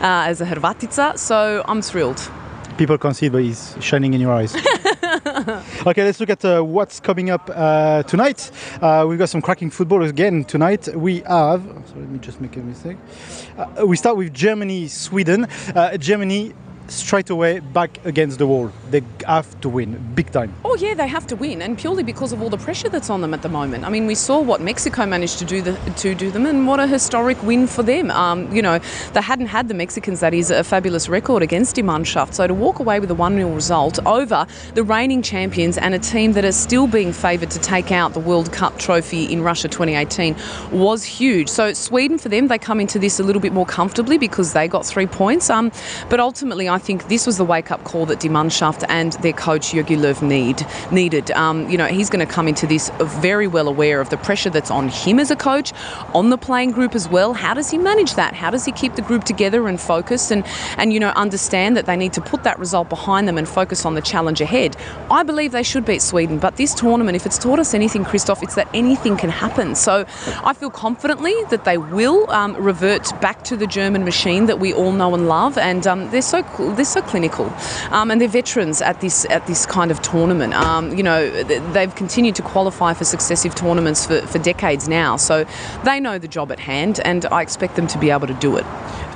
uh, 0.00 0.30
as 0.30 0.40
a 0.40 0.46
Hrvatica. 0.46 1.18
So 1.18 1.62
I'm 1.66 1.82
thrilled. 1.82 2.30
People 2.76 2.98
can't 2.98 3.14
see 3.14 3.28
but 3.28 3.42
he's 3.42 3.76
shining 3.80 4.14
in 4.14 4.20
your 4.20 4.32
eyes. 4.32 4.54
okay, 5.86 6.02
let's 6.02 6.18
look 6.18 6.30
at 6.30 6.44
uh, 6.44 6.60
what's 6.62 6.98
coming 6.98 7.30
up 7.30 7.48
uh, 7.54 8.02
tonight. 8.02 8.50
Uh, 8.82 9.06
we've 9.08 9.18
got 9.18 9.28
some 9.28 9.40
cracking 9.40 9.70
football 9.70 10.02
again 10.02 10.44
tonight. 10.44 10.88
We 10.94 11.20
have. 11.20 11.62
So 11.86 11.94
let 11.96 12.08
me 12.08 12.18
just 12.18 12.40
make 12.40 12.56
a 12.56 12.60
mistake. 12.60 12.96
Uh, 13.56 13.86
we 13.86 13.96
start 13.96 14.16
with 14.16 14.34
Germany, 14.34 14.88
Sweden. 14.88 15.46
Uh, 15.74 15.96
Germany 15.98 16.52
straight 16.88 17.30
away 17.30 17.60
back 17.60 18.04
against 18.04 18.38
the 18.38 18.46
wall. 18.46 18.70
They 18.90 19.02
have 19.26 19.60
to 19.60 19.68
win 19.68 20.12
big 20.14 20.30
time. 20.30 20.54
Oh 20.64 20.76
yeah, 20.76 20.94
they 20.94 21.08
have 21.08 21.26
to 21.28 21.36
win, 21.36 21.62
and 21.62 21.78
purely 21.78 22.02
because 22.02 22.32
of 22.32 22.42
all 22.42 22.50
the 22.50 22.58
pressure 22.58 22.88
that's 22.88 23.10
on 23.10 23.20
them 23.20 23.34
at 23.34 23.42
the 23.42 23.48
moment. 23.48 23.84
I 23.84 23.90
mean, 23.90 24.06
we 24.06 24.14
saw 24.14 24.40
what 24.40 24.60
Mexico 24.60 25.06
managed 25.06 25.38
to 25.38 25.44
do 25.44 25.62
the, 25.62 25.72
to 25.96 26.14
do 26.14 26.30
them, 26.30 26.46
and 26.46 26.66
what 26.66 26.80
a 26.80 26.86
historic 26.86 27.42
win 27.42 27.66
for 27.66 27.82
them. 27.82 28.10
Um, 28.10 28.54
you 28.54 28.62
know, 28.62 28.78
they 29.12 29.22
hadn't 29.22 29.46
had 29.46 29.68
the 29.68 29.74
Mexicans. 29.74 30.20
That 30.20 30.34
is 30.34 30.50
a 30.50 30.64
fabulous 30.64 31.08
record 31.08 31.42
against 31.42 31.76
Die 31.76 31.82
Mannschaft. 31.82 32.34
So 32.34 32.46
to 32.46 32.54
walk 32.54 32.78
away 32.78 33.00
with 33.00 33.10
a 33.10 33.14
one 33.14 33.36
0 33.36 33.50
result 33.54 33.98
over 34.06 34.46
the 34.74 34.82
reigning 34.82 35.22
champions 35.22 35.78
and 35.78 35.94
a 35.94 35.98
team 35.98 36.32
that 36.32 36.44
is 36.44 36.56
still 36.56 36.86
being 36.86 37.12
favoured 37.12 37.50
to 37.50 37.58
take 37.58 37.92
out 37.92 38.12
the 38.12 38.20
World 38.20 38.52
Cup 38.52 38.78
trophy 38.78 39.24
in 39.32 39.42
Russia 39.42 39.68
2018 39.68 40.36
was 40.72 41.04
huge. 41.04 41.48
So 41.48 41.72
Sweden 41.72 42.18
for 42.18 42.28
them, 42.28 42.48
they 42.48 42.58
come 42.58 42.80
into 42.80 42.98
this 42.98 43.18
a 43.18 43.22
little 43.22 43.40
bit 43.40 43.52
more 43.52 43.66
comfortably 43.66 44.18
because 44.18 44.52
they 44.52 44.68
got 44.68 44.84
three 44.84 45.06
points. 45.06 45.50
Um, 45.50 45.72
but 46.08 46.20
ultimately, 46.20 46.68
I 46.74 46.78
think 46.78 47.06
this 47.06 47.24
was 47.24 47.38
the 47.38 47.44
wake 47.44 47.70
up 47.70 47.84
call 47.84 48.04
that 48.06 48.18
Die 48.18 48.28
Mannschaft 48.28 48.84
and 48.88 49.12
their 49.22 49.32
coach 49.32 49.70
Jogi 49.70 49.96
Löw 49.96 50.20
need 50.22 50.66
needed. 50.90 51.30
Um, 51.30 51.70
you 51.70 51.78
know, 51.78 51.86
he's 51.86 52.10
going 52.10 52.26
to 52.26 52.32
come 52.32 52.48
into 52.48 52.66
this 52.66 52.90
very 53.00 53.46
well 53.46 53.68
aware 53.68 54.00
of 54.00 54.10
the 54.10 54.16
pressure 54.16 54.50
that's 54.50 54.72
on 54.72 54.88
him 54.88 55.20
as 55.20 55.30
a 55.30 55.36
coach, 55.36 55.72
on 56.14 56.30
the 56.30 56.36
playing 56.36 56.72
group 56.72 56.96
as 56.96 57.08
well. 57.08 57.32
How 57.32 57.54
does 57.54 57.70
he 57.70 57.78
manage 57.78 58.14
that? 58.16 58.34
How 58.34 58.50
does 58.50 58.64
he 58.64 58.72
keep 58.72 58.96
the 58.96 59.02
group 59.02 59.22
together 59.22 59.68
and 59.68 59.80
focused 59.80 60.32
and 60.32 60.44
and 60.76 60.92
you 60.92 60.98
know 60.98 61.10
understand 61.10 61.76
that 61.76 61.86
they 61.86 61.96
need 61.96 62.12
to 62.14 62.20
put 62.20 62.42
that 62.42 62.58
result 62.58 62.88
behind 62.88 63.28
them 63.28 63.38
and 63.38 63.48
focus 63.48 63.86
on 63.86 63.94
the 63.94 64.02
challenge 64.02 64.40
ahead? 64.40 64.76
I 65.12 65.22
believe 65.22 65.52
they 65.52 65.62
should 65.62 65.84
beat 65.84 66.02
Sweden, 66.02 66.40
but 66.40 66.56
this 66.56 66.74
tournament, 66.74 67.14
if 67.14 67.24
it's 67.24 67.38
taught 67.38 67.60
us 67.60 67.72
anything, 67.72 68.04
Christoph, 68.04 68.42
it's 68.42 68.56
that 68.56 68.68
anything 68.74 69.16
can 69.16 69.30
happen. 69.30 69.76
So 69.76 70.04
I 70.42 70.54
feel 70.54 70.70
confidently 70.70 71.34
that 71.50 71.64
they 71.64 71.78
will 71.78 72.28
um, 72.32 72.56
revert 72.56 73.12
back 73.20 73.44
to 73.44 73.56
the 73.56 73.68
German 73.68 74.04
machine 74.04 74.46
that 74.46 74.58
we 74.58 74.74
all 74.74 74.90
know 74.90 75.14
and 75.14 75.28
love, 75.28 75.56
and 75.56 75.86
um, 75.86 76.10
they're 76.10 76.20
so 76.20 76.42
they're 76.72 76.84
so 76.84 77.02
clinical, 77.02 77.52
um, 77.90 78.10
and 78.10 78.20
they're 78.20 78.28
veterans 78.28 78.80
at 78.80 79.00
this 79.00 79.26
at 79.30 79.46
this 79.46 79.66
kind 79.66 79.90
of 79.90 80.00
tournament. 80.02 80.54
Um, 80.54 80.96
you 80.96 81.02
know, 81.02 81.30
they've 81.72 81.94
continued 81.94 82.34
to 82.36 82.42
qualify 82.42 82.94
for 82.94 83.04
successive 83.04 83.54
tournaments 83.54 84.06
for, 84.06 84.20
for 84.26 84.38
decades 84.38 84.88
now, 84.88 85.16
so 85.16 85.44
they 85.84 86.00
know 86.00 86.18
the 86.18 86.28
job 86.28 86.50
at 86.50 86.60
hand, 86.60 87.00
and 87.04 87.26
I 87.26 87.42
expect 87.42 87.76
them 87.76 87.86
to 87.88 87.98
be 87.98 88.10
able 88.10 88.26
to 88.26 88.34
do 88.34 88.56
it. 88.56 88.64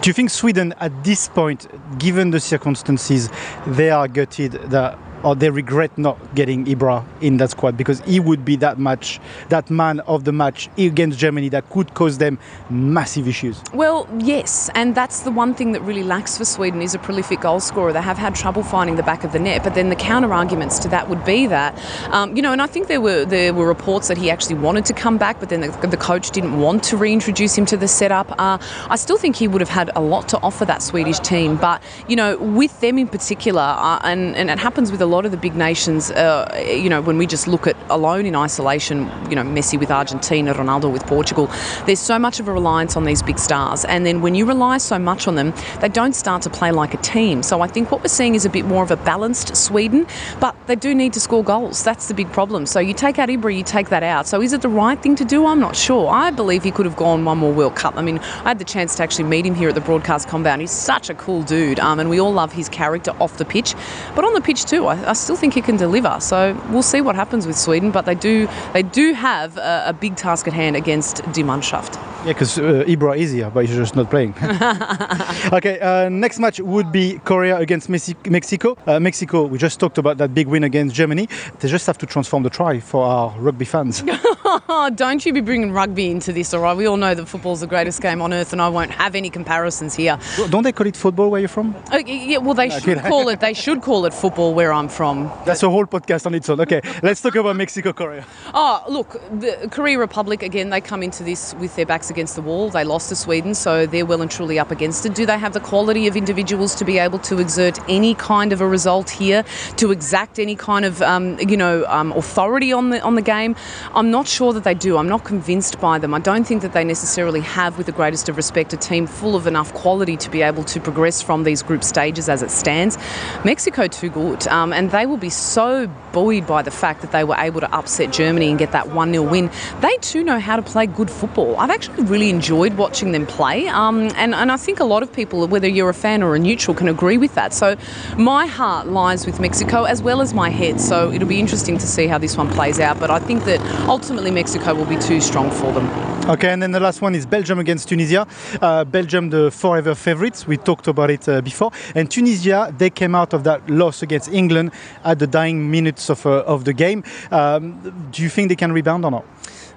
Do 0.01 0.11
you 0.11 0.15
think 0.15 0.31
Sweden, 0.31 0.75
at 0.79 1.03
this 1.03 1.29
point, 1.29 1.67
given 1.99 2.31
the 2.31 2.41
circumstances, 2.41 3.31
they 3.67 3.91
are 3.91 4.07
gutted 4.07 4.53
that 4.71 4.97
or 5.23 5.35
they 5.35 5.51
regret 5.51 5.97
not 5.99 6.19
getting 6.35 6.65
Ibra 6.67 7.05
in 7.21 7.39
that 7.39 7.51
squad 7.51 7.77
because 7.77 8.01
he 8.03 8.21
would 8.21 8.45
be 8.45 8.57
that 8.57 8.79
match, 8.79 9.21
that 9.49 9.71
man 9.71 10.01
of 10.01 10.25
the 10.25 10.33
match 10.33 10.69
against 10.79 11.19
Germany 11.19 11.49
that 11.51 11.69
could 11.71 11.95
cause 11.95 12.19
them 12.19 12.39
massive 12.71 13.27
issues. 13.27 13.63
Well, 13.73 14.09
yes, 14.19 14.71
and 14.75 14.95
that's 14.95 15.23
the 15.23 15.31
one 15.31 15.55
thing 15.55 15.73
that 15.73 15.83
really 15.83 16.03
lacks 16.03 16.39
for 16.39 16.45
Sweden 16.45 16.83
is 16.83 16.95
a 16.95 16.99
prolific 16.99 17.41
goal 17.41 17.61
scorer. 17.61 17.93
They 17.93 18.03
have 18.03 18.19
had 18.19 18.35
trouble 18.35 18.63
finding 18.63 18.97
the 18.97 19.03
back 19.03 19.25
of 19.25 19.33
the 19.33 19.39
net, 19.39 19.65
but 19.65 19.75
then 19.75 19.89
the 19.89 19.97
counter 19.97 20.33
arguments 20.33 20.79
to 20.81 20.89
that 20.89 21.09
would 21.09 21.25
be 21.25 21.47
that, 21.47 21.77
um, 22.13 22.37
you 22.37 22.43
know, 22.43 22.53
and 22.53 22.63
I 22.63 22.67
think 22.67 22.89
there 22.89 23.01
were 23.01 23.25
there 23.25 23.53
were 23.53 23.67
reports 23.67 24.09
that 24.09 24.19
he 24.19 24.31
actually 24.31 24.57
wanted 24.57 24.85
to 24.87 24.95
come 24.95 25.19
back, 25.19 25.41
but 25.41 25.49
then 25.49 25.61
the, 25.61 25.87
the 25.87 25.97
coach 25.97 26.31
didn't 26.31 26.59
want 26.59 26.85
to 26.85 26.97
reintroduce 26.97 27.57
him 27.57 27.67
to 27.67 27.77
the 27.77 27.89
setup. 27.89 28.31
Uh, 28.39 28.59
I 28.89 28.97
still 28.97 29.17
think 29.17 29.37
he 29.37 29.49
would 29.49 29.61
have 29.61 29.69
had 29.69 29.91
a 29.97 30.01
lot 30.01 30.29
to 30.29 30.41
offer 30.43 30.65
that 30.65 30.83
Swedish 30.83 31.19
team, 31.19 31.57
but 31.57 31.83
you 32.07 32.17
know, 32.17 32.39
with 32.39 32.81
them 32.81 32.99
in 32.99 33.09
particular, 33.09 33.63
uh, 33.63 34.01
and 34.05 34.37
and 34.37 34.51
it 34.51 34.59
happens 34.59 34.93
with 34.93 35.01
a 35.01 35.08
lot 35.09 35.25
of 35.25 35.31
the 35.31 35.37
big 35.37 35.55
nations, 35.57 36.11
uh, 36.11 36.49
you 36.67 36.89
know, 36.89 37.01
when 37.01 37.19
we 37.19 37.27
just 37.27 37.49
look 37.49 37.67
at 37.67 37.77
alone 37.91 38.27
in 38.27 38.37
isolation, 38.37 39.11
you 39.29 39.37
know, 39.37 39.43
Messi 39.43 39.79
with 39.79 39.91
Argentina, 39.91 40.55
Ronaldo 40.55 40.93
with 40.93 41.05
Portugal, 41.07 41.51
there's 41.87 41.99
so 41.99 42.19
much 42.19 42.41
of 42.41 42.49
a 42.49 42.53
reliance 42.53 42.97
on 42.97 43.05
these 43.05 43.23
big 43.23 43.39
stars. 43.39 43.85
And 43.85 44.07
then 44.07 44.21
when 44.21 44.35
you 44.35 44.47
rely 44.47 44.79
so 44.79 44.99
much 44.99 45.27
on 45.27 45.35
them, 45.35 45.53
they 45.81 45.89
don't 45.89 46.15
start 46.15 46.43
to 46.43 46.51
play 46.51 46.71
like 46.71 46.95
a 46.95 46.99
team. 46.99 47.43
So 47.43 47.61
I 47.61 47.67
think 47.67 47.91
what 47.91 48.03
we're 48.03 48.09
seeing 48.09 48.35
is 48.35 48.45
a 48.45 48.51
bit 48.51 48.65
more 48.65 48.83
of 48.83 48.91
a 48.91 48.97
balanced 48.97 49.57
Sweden, 49.57 50.07
but 50.41 50.55
they 50.67 50.77
do 50.77 50.95
need 50.95 51.13
to 51.15 51.21
score 51.21 51.43
goals. 51.43 51.83
That's 51.83 52.09
the 52.09 52.15
big 52.15 52.31
problem. 52.33 52.67
So 52.67 52.81
you 52.81 52.95
take 52.95 53.19
out 53.19 53.29
Ibra, 53.29 53.57
you 53.57 53.65
take 53.65 53.89
that 53.89 54.03
out. 54.03 54.27
So 54.27 54.41
is 54.43 54.53
it 54.53 54.63
the 54.63 54.69
right 54.69 55.01
thing 55.03 55.17
to 55.17 55.25
do? 55.25 55.47
I'm 55.47 55.61
not 55.61 55.77
sure. 55.77 56.09
I 56.09 56.31
believe 56.31 56.63
he 56.63 56.71
could 56.71 56.87
have 56.87 56.97
gone 56.97 57.25
one 57.25 57.39
more 57.39 57.53
World 57.53 57.77
Cup. 57.77 57.97
I 57.97 58.03
mean, 58.03 58.19
I 58.19 58.49
had 58.49 58.59
the 58.59 58.65
chance 58.65 58.95
to 58.97 59.03
actually 59.03 59.25
meet 59.25 59.47
him 59.47 59.55
here 59.55 59.69
at 59.69 59.75
the 59.75 59.81
broadcast 59.81 60.29
compound. 60.29 60.61
He's 60.61 60.71
such 60.71 61.11
a 61.11 61.15
cool 61.15 61.43
dude, 61.43 61.81
um, 61.81 61.99
and 61.99 62.11
we 62.11 62.21
all 62.21 62.33
love 62.33 62.53
his 62.53 62.69
character 62.69 63.13
off 63.21 63.39
the 63.39 63.45
pitch. 63.45 63.75
But 64.15 64.25
on 64.25 64.35
the 64.35 64.41
pitch 64.41 64.65
too, 64.65 64.87
I, 64.87 64.97
I 65.07 65.13
still 65.13 65.37
think 65.37 65.55
he 65.55 65.63
can 65.63 65.77
deliver. 65.77 66.19
So 66.21 66.61
we'll 66.71 66.83
see 66.83 67.01
what 67.01 67.17
happens 67.17 67.47
with 67.47 67.57
Sweden, 67.57 67.91
but 67.91 68.05
they 68.05 68.15
do 68.15 68.49
they 68.73 68.83
do 68.83 69.13
have 69.13 69.57
a, 69.57 69.85
a 69.87 69.93
big 69.93 70.17
task 70.17 70.47
at 70.47 70.55
hand 70.55 70.77
against 70.77 71.23
Die 71.33 71.43
Mannschaft. 71.43 71.97
Yeah, 72.25 72.33
because 72.33 72.59
uh, 72.59 72.85
Ibra 72.87 73.17
is 73.17 73.31
here, 73.33 73.49
but 73.49 73.65
he's 73.65 73.77
just 73.77 73.95
not 73.95 74.11
playing. 74.11 74.35
okay, 75.53 75.79
uh, 75.81 76.09
next 76.09 76.41
match 76.41 76.59
would 76.59 76.91
be 76.91 77.21
Korea 77.25 77.57
against 77.59 77.89
Mexico. 77.89 78.77
Uh, 78.87 78.99
Mexico, 78.99 79.45
we 79.45 79.57
just 79.57 79.79
talked 79.79 79.99
about 79.99 80.19
that 80.19 80.35
big 80.35 80.49
win 80.49 80.65
against 80.65 80.97
Germany. 80.97 81.29
They 81.61 81.69
just 81.69 81.87
have 81.87 81.97
to 81.99 82.07
transform 82.07 82.43
the 82.43 82.51
try 82.51 82.81
for 82.81 83.05
our 83.05 83.39
rugby 83.39 83.65
fans. 83.65 84.03
Don't 84.95 85.25
you 85.25 85.33
be 85.33 85.41
bringing 85.41 85.73
rugby 85.73 86.11
into 86.11 86.33
this, 86.33 86.55
all 86.55 86.61
right? 86.61 86.77
We 86.77 86.87
all 86.87 86.97
know 86.97 87.15
that 87.15 87.27
football's 87.27 87.61
the 87.61 87.67
greatest 87.67 88.01
game 88.01 88.23
on 88.23 88.33
earth, 88.33 88.53
and 88.53 88.63
I 88.63 88.69
won't 88.69 88.91
have 88.91 89.15
any 89.15 89.31
comparisons 89.31 89.95
here. 89.95 90.19
Don't 90.51 90.63
they 90.63 90.73
call 90.73 90.87
it 90.87 90.97
football 90.97 91.31
where 91.31 91.41
you're 91.41 91.49
from? 91.49 91.75
Uh, 91.93 91.99
yeah, 91.99 92.39
well, 92.39 92.55
they 92.55 92.71
should 92.81 92.99
call 93.01 93.29
it. 93.29 93.41
They 93.41 93.55
should 93.55 93.83
call 93.83 94.07
it 94.07 94.15
football 94.15 94.55
where 94.55 94.73
I'm 94.73 94.89
from. 94.89 95.31
That's 95.45 95.63
a 95.63 95.71
whole 95.71 95.87
podcast 95.87 96.27
on 96.27 96.35
its 96.35 96.49
own. 96.49 96.61
Okay, 96.61 96.81
let's 97.03 97.21
talk 97.21 97.35
about 97.35 97.57
Mexico 97.57 97.93
Korea. 97.93 98.25
Oh, 98.55 98.85
look, 98.89 99.21
the 99.39 99.69
Korea 99.71 99.99
Republic 99.99 100.43
again. 100.43 100.71
They 100.71 100.81
come 100.81 101.03
into 101.03 101.23
this 101.23 101.55
with 101.55 101.77
their 101.77 101.87
backs 101.87 102.11
against 102.11 102.35
the 102.35 102.43
wall. 102.43 102.71
They 102.71 102.85
lost 102.85 103.11
to 103.11 103.17
Sweden, 103.17 103.55
so 103.55 103.87
they're 103.87 104.07
well 104.07 104.23
and 104.23 104.31
truly 104.31 104.59
up 104.59 104.71
against 104.71 105.05
it. 105.05 105.15
Do 105.15 105.27
they 105.27 105.39
have 105.39 105.53
the 105.53 105.61
quality 105.61 106.07
of 106.07 106.17
individuals 106.17 106.75
to 106.77 106.85
be 106.85 106.99
able 106.99 107.19
to 107.21 107.39
exert 107.39 107.79
any 107.89 108.15
kind 108.15 108.53
of 108.53 108.61
a 108.61 108.67
result 108.67 109.11
here, 109.11 109.45
to 109.77 109.91
exact 109.93 110.39
any 110.39 110.57
kind 110.57 110.85
of 110.85 111.03
um, 111.03 111.39
you 111.41 111.57
know 111.57 111.85
um, 111.87 112.13
authority 112.13 112.73
on 112.73 112.91
the 112.91 113.01
on 113.03 113.15
the 113.15 113.23
game? 113.23 113.55
I'm 113.95 114.11
not 114.11 114.27
sure 114.29 114.38
that 114.39 114.63
they 114.63 114.75
do. 114.75 114.97
I'm 114.97 115.09
not 115.09 115.25
convinced 115.25 115.81
by 115.81 115.99
them. 115.99 116.15
I 116.15 116.21
don't 116.21 116.47
think 116.47 116.63
that 116.63 116.73
they 116.73 116.85
necessarily 116.85 117.41
have, 117.41 117.77
with 117.77 117.87
the 117.87 117.93
greatest 117.93 118.29
of 118.29 118.37
respect, 118.37 118.73
a 118.73 118.77
team 118.77 119.07
full 119.07 119.35
of 119.35 119.47
enough 119.47 119.75
quality 119.75 120.17
to 120.17 120.31
be 120.31 120.43
able 120.43 120.63
to 120.65 120.81
progress 120.81 121.21
from 121.21 121.43
these 121.43 121.63
group 121.63 121.83
stages 121.83 122.29
as 122.29 122.41
it 122.43 122.51
stands. 122.51 122.97
Mexico 123.45 123.89
too 123.89 124.09
good, 124.09 124.47
um, 124.47 124.73
and 124.73 124.93
they 124.93 125.07
will 125.07 125.17
be 125.17 125.29
so 125.29 125.89
buoyed 126.13 126.47
by 126.47 126.63
the 126.63 126.71
fact 126.71 127.01
that 127.01 127.11
they 127.11 127.25
were 127.25 127.35
able 127.37 127.61
to 127.61 127.71
upset 127.75 128.13
Germany 128.13 128.49
and 128.49 128.59
get 128.59 128.71
that 128.73 128.89
1 128.89 129.13
0 129.13 129.29
win. 129.29 129.51
They 129.81 129.97
too 129.97 130.23
know 130.23 130.39
how 130.39 130.57
to 130.57 130.63
play 130.63 130.87
good 130.87 131.11
football. 131.11 131.57
I've 131.57 131.71
actually 131.71 132.05
really 132.05 132.31
enjoyed 132.31 132.75
watching 132.75 133.11
them 133.11 133.27
play, 133.27 133.67
um, 133.67 134.03
and, 134.15 134.35
and 134.35 134.53
I 134.53 134.57
think 134.57 134.79
a 134.79 134.85
lot 134.85 135.03
of 135.03 135.13
people, 135.13 135.47
whether 135.49 135.69
you're 135.69 135.91
a 135.91 135.95
fan 135.95 136.23
or 136.23 136.37
a 136.37 136.39
neutral, 136.39 136.77
can 136.77 136.89
agree 136.89 137.19
with 137.19 137.35
that. 137.35 137.53
So 137.53 137.77
my 138.17 138.47
heart 138.47 138.87
lies 138.87 139.27
with 139.27 139.41
Mexico 139.41 139.83
as 139.83 140.01
well 140.01 140.21
as 140.21 140.33
my 140.33 140.49
head. 140.49 140.81
So 140.81 141.11
it'll 141.13 141.29
be 141.29 141.41
interesting 141.41 141.77
to 141.79 141.87
see 141.87 142.07
how 142.07 142.19
this 142.19 142.37
one 142.37 142.49
plays 142.51 142.79
out, 142.79 143.01
but 143.01 143.11
I 143.11 143.19
think 143.19 143.45
that 143.45 143.61
ultimately 143.89 144.28
Mexico 144.31 144.75
will 144.75 144.87
be 144.87 144.97
too 144.97 145.21
strong 145.21 145.51
for 145.51 145.73
them. 145.73 145.89
Okay, 146.29 146.51
and 146.53 146.63
then 146.63 146.73
the 146.73 146.81
last 146.81 147.01
one 147.01 147.15
is 147.15 147.25
Belgium 147.25 147.59
against 147.59 147.89
Tunisia. 147.89 148.27
Uh, 148.61 148.85
Belgium, 148.85 149.31
the 149.31 149.51
forever 149.51 149.95
favourites. 149.95 150.47
We 150.47 150.59
talked 150.59 150.87
about 150.87 151.11
it 151.11 151.29
uh, 151.29 151.41
before. 151.41 151.71
And 151.95 152.11
Tunisia, 152.11 152.75
they 152.77 152.91
came 152.91 153.15
out 153.15 153.33
of 153.33 153.45
that 153.45 153.69
loss 153.71 154.03
against 154.03 154.31
England 154.31 154.73
at 155.05 155.19
the 155.19 155.27
dying 155.27 155.71
minutes 155.71 156.11
of, 156.11 156.27
uh, 156.27 156.43
of 156.45 156.65
the 156.65 156.75
game. 156.75 157.03
Um, 157.31 158.11
do 158.13 158.23
you 158.23 158.29
think 158.29 158.51
they 158.51 158.57
can 158.57 158.73
rebound 158.73 159.05
or 159.05 159.11
not? 159.11 159.25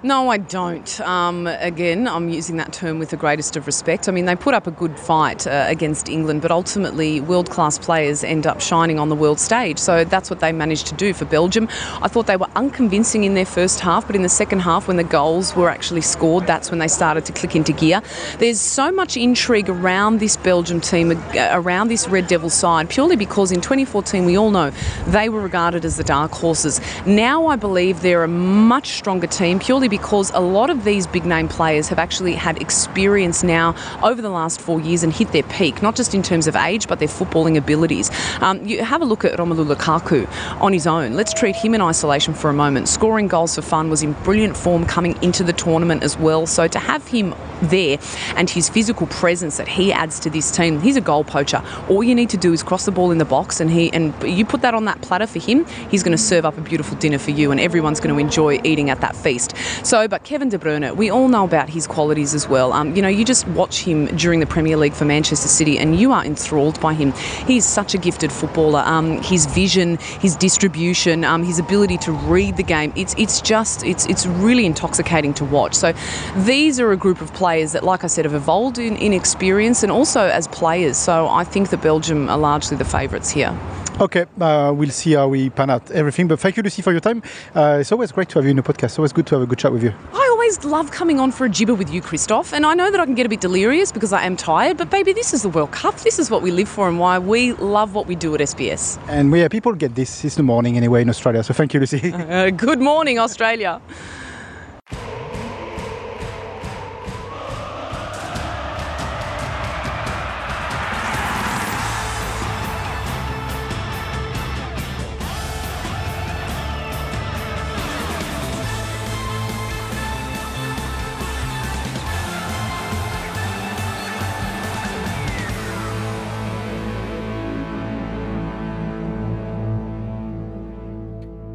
No, 0.04 0.30
I 0.30 0.38
don't. 0.38 1.00
Um, 1.02 1.46
again, 1.46 2.08
I'm 2.08 2.28
using 2.28 2.56
that 2.56 2.72
term 2.72 2.98
with 2.98 3.10
the 3.10 3.16
greatest 3.16 3.56
of 3.56 3.68
respect. 3.68 4.08
I 4.08 4.12
mean, 4.12 4.24
they 4.24 4.34
put 4.34 4.52
up 4.52 4.66
a 4.66 4.72
good 4.72 4.98
fight 4.98 5.46
uh, 5.46 5.66
against 5.68 6.08
England, 6.08 6.42
but 6.42 6.50
ultimately, 6.50 7.20
world 7.20 7.50
class 7.50 7.78
players 7.78 8.24
end 8.24 8.44
up 8.44 8.60
shining 8.60 8.98
on 8.98 9.10
the 9.10 9.14
world 9.14 9.38
stage. 9.38 9.78
So 9.78 10.02
that's 10.02 10.28
what 10.28 10.40
they 10.40 10.50
managed 10.50 10.88
to 10.88 10.96
do 10.96 11.14
for 11.14 11.24
Belgium. 11.24 11.68
I 12.00 12.08
thought 12.08 12.26
they 12.26 12.36
were 12.36 12.50
unconvincing 12.56 13.22
in 13.22 13.34
their 13.34 13.46
first 13.46 13.78
half, 13.78 14.04
but 14.04 14.16
in 14.16 14.22
the 14.22 14.28
second 14.28 14.58
half, 14.58 14.88
when 14.88 14.96
the 14.96 15.04
goals 15.04 15.54
were 15.54 15.70
actually 15.70 16.00
scored, 16.00 16.48
that's 16.48 16.68
when 16.72 16.80
they 16.80 16.88
started 16.88 17.24
to 17.26 17.32
click 17.32 17.54
into 17.54 17.72
gear. 17.72 18.02
There's 18.38 18.60
so 18.60 18.90
much 18.90 19.16
intrigue 19.16 19.70
around 19.70 20.18
this 20.18 20.36
Belgium 20.36 20.80
team, 20.80 21.12
uh, 21.12 21.50
around 21.52 21.86
this 21.86 22.08
Red 22.08 22.26
Devil 22.26 22.50
side, 22.50 22.90
purely 22.90 23.14
because 23.14 23.52
in 23.52 23.60
2014, 23.60 24.24
we 24.24 24.36
all 24.36 24.50
know 24.50 24.70
they 25.06 25.28
were 25.28 25.40
regarded 25.40 25.84
as 25.84 25.96
the 25.96 26.04
dark 26.04 26.32
horses. 26.32 26.80
Now 27.06 27.46
I 27.46 27.54
believe 27.54 28.02
they're 28.02 28.24
a 28.24 28.28
much 28.28 28.88
stronger 28.94 29.28
team, 29.28 29.60
purely 29.60 29.91
because 29.92 30.30
a 30.30 30.40
lot 30.40 30.70
of 30.70 30.84
these 30.84 31.06
big 31.06 31.26
name 31.26 31.46
players 31.48 31.86
have 31.88 31.98
actually 31.98 32.32
had 32.32 32.58
experience 32.62 33.42
now 33.42 33.74
over 34.02 34.22
the 34.22 34.30
last 34.30 34.58
four 34.58 34.80
years 34.80 35.02
and 35.02 35.12
hit 35.12 35.30
their 35.32 35.42
peak, 35.42 35.82
not 35.82 35.94
just 35.94 36.14
in 36.14 36.22
terms 36.22 36.46
of 36.46 36.56
age, 36.56 36.88
but 36.88 36.98
their 36.98 37.08
footballing 37.08 37.58
abilities. 37.58 38.10
Um, 38.40 38.64
you 38.66 38.82
have 38.82 39.02
a 39.02 39.04
look 39.04 39.22
at 39.22 39.38
Romelu 39.38 39.66
Lukaku 39.70 40.26
on 40.62 40.72
his 40.72 40.86
own. 40.86 41.12
Let's 41.12 41.34
treat 41.34 41.54
him 41.54 41.74
in 41.74 41.82
isolation 41.82 42.32
for 42.32 42.48
a 42.48 42.54
moment. 42.54 42.88
Scoring 42.88 43.28
goals 43.28 43.54
for 43.54 43.60
fun 43.60 43.90
was 43.90 44.02
in 44.02 44.14
brilliant 44.24 44.56
form 44.56 44.86
coming 44.86 45.22
into 45.22 45.44
the 45.44 45.52
tournament 45.52 46.02
as 46.02 46.16
well. 46.16 46.46
So 46.46 46.66
to 46.68 46.78
have 46.78 47.06
him 47.06 47.34
there 47.60 47.98
and 48.36 48.48
his 48.48 48.70
physical 48.70 49.06
presence 49.08 49.58
that 49.58 49.68
he 49.68 49.92
adds 49.92 50.18
to 50.20 50.30
this 50.30 50.50
team, 50.50 50.80
he's 50.80 50.96
a 50.96 51.02
goal 51.02 51.22
poacher. 51.22 51.62
All 51.90 52.02
you 52.02 52.14
need 52.14 52.30
to 52.30 52.38
do 52.38 52.54
is 52.54 52.62
cross 52.62 52.86
the 52.86 52.92
ball 52.92 53.10
in 53.10 53.18
the 53.18 53.26
box 53.26 53.60
and 53.60 53.70
he 53.70 53.92
and 53.92 54.14
you 54.22 54.46
put 54.46 54.62
that 54.62 54.72
on 54.72 54.86
that 54.86 55.02
platter 55.02 55.26
for 55.26 55.38
him, 55.38 55.66
he's 55.90 56.02
going 56.02 56.16
to 56.16 56.22
serve 56.22 56.46
up 56.46 56.56
a 56.56 56.62
beautiful 56.62 56.96
dinner 56.96 57.18
for 57.18 57.32
you 57.32 57.50
and 57.50 57.60
everyone's 57.60 58.00
going 58.00 58.14
to 58.14 58.18
enjoy 58.18 58.58
eating 58.64 58.88
at 58.88 59.02
that 59.02 59.14
feast. 59.14 59.54
So, 59.84 60.06
but 60.06 60.22
Kevin 60.22 60.48
De 60.48 60.58
Bruyne, 60.58 60.94
we 60.94 61.10
all 61.10 61.26
know 61.26 61.42
about 61.42 61.68
his 61.68 61.88
qualities 61.88 62.34
as 62.34 62.48
well. 62.48 62.72
Um, 62.72 62.94
you 62.94 63.02
know, 63.02 63.08
you 63.08 63.24
just 63.24 63.48
watch 63.48 63.80
him 63.80 64.06
during 64.16 64.38
the 64.38 64.46
Premier 64.46 64.76
League 64.76 64.92
for 64.92 65.04
Manchester 65.04 65.48
City, 65.48 65.76
and 65.76 65.98
you 65.98 66.12
are 66.12 66.24
enthralled 66.24 66.80
by 66.80 66.94
him. 66.94 67.10
He's 67.48 67.64
such 67.64 67.92
a 67.92 67.98
gifted 67.98 68.30
footballer. 68.30 68.78
Um, 68.80 69.20
his 69.22 69.46
vision, 69.46 69.98
his 70.20 70.36
distribution, 70.36 71.24
um, 71.24 71.42
his 71.42 71.58
ability 71.58 71.98
to 71.98 72.12
read 72.12 72.56
the 72.56 72.62
game. 72.62 72.92
It's 72.94 73.14
it's 73.18 73.40
just 73.40 73.84
it's 73.84 74.06
it's 74.06 74.24
really 74.24 74.66
intoxicating 74.66 75.34
to 75.34 75.44
watch. 75.44 75.74
So, 75.74 75.92
these 76.36 76.78
are 76.78 76.92
a 76.92 76.96
group 76.96 77.20
of 77.20 77.34
players 77.34 77.72
that, 77.72 77.82
like 77.82 78.04
I 78.04 78.06
said, 78.06 78.24
have 78.24 78.34
evolved 78.34 78.78
in, 78.78 78.96
in 78.96 79.12
experience 79.12 79.82
and 79.82 79.90
also 79.90 80.20
as 80.20 80.46
players. 80.48 80.96
So, 80.96 81.26
I 81.26 81.42
think 81.42 81.70
that 81.70 81.82
Belgium 81.82 82.28
are 82.28 82.38
largely 82.38 82.76
the 82.76 82.84
favourites 82.84 83.30
here. 83.30 83.58
Okay, 84.02 84.26
uh, 84.40 84.72
we'll 84.74 84.90
see 84.90 85.12
how 85.12 85.28
we 85.28 85.48
pan 85.48 85.70
out 85.70 85.88
everything. 85.92 86.26
But 86.26 86.40
thank 86.40 86.56
you, 86.56 86.62
Lucy, 86.64 86.82
for 86.82 86.90
your 86.90 87.00
time. 87.00 87.22
Uh, 87.54 87.78
it's 87.80 87.92
always 87.92 88.10
great 88.10 88.28
to 88.30 88.38
have 88.40 88.44
you 88.44 88.50
in 88.50 88.56
the 88.56 88.62
podcast. 88.62 88.84
It's 88.86 88.98
always 88.98 89.12
good 89.12 89.28
to 89.28 89.36
have 89.36 89.42
a 89.42 89.46
good 89.46 89.60
chat 89.60 89.72
with 89.72 89.84
you. 89.84 89.94
I 90.12 90.26
always 90.32 90.64
love 90.64 90.90
coming 90.90 91.20
on 91.20 91.30
for 91.30 91.44
a 91.44 91.48
jibber 91.48 91.74
with 91.74 91.88
you, 91.94 92.02
Christoph, 92.02 92.52
and 92.52 92.66
I 92.66 92.74
know 92.74 92.90
that 92.90 92.98
I 92.98 93.04
can 93.04 93.14
get 93.14 93.26
a 93.26 93.28
bit 93.28 93.40
delirious 93.40 93.92
because 93.92 94.12
I 94.12 94.24
am 94.24 94.36
tired, 94.36 94.76
but 94.76 94.90
baby, 94.90 95.12
this 95.12 95.32
is 95.32 95.42
the 95.42 95.50
World 95.50 95.70
Cup. 95.70 95.94
This 96.00 96.18
is 96.18 96.32
what 96.32 96.42
we 96.42 96.50
live 96.50 96.68
for 96.68 96.88
and 96.88 96.98
why 96.98 97.20
we 97.20 97.52
love 97.52 97.94
what 97.94 98.08
we 98.08 98.16
do 98.16 98.34
at 98.34 98.40
SBS. 98.40 98.98
And 99.08 99.30
we, 99.30 99.40
yeah, 99.40 99.46
people 99.46 99.72
get 99.72 99.94
this. 99.94 100.24
It's 100.24 100.34
the 100.34 100.42
morning 100.42 100.76
anyway 100.76 101.02
in 101.02 101.08
Australia. 101.08 101.44
So 101.44 101.54
thank 101.54 101.72
you, 101.72 101.78
Lucy. 101.78 102.12
Uh, 102.32 102.50
good 102.50 102.80
morning, 102.80 103.18
Australia. 103.18 103.80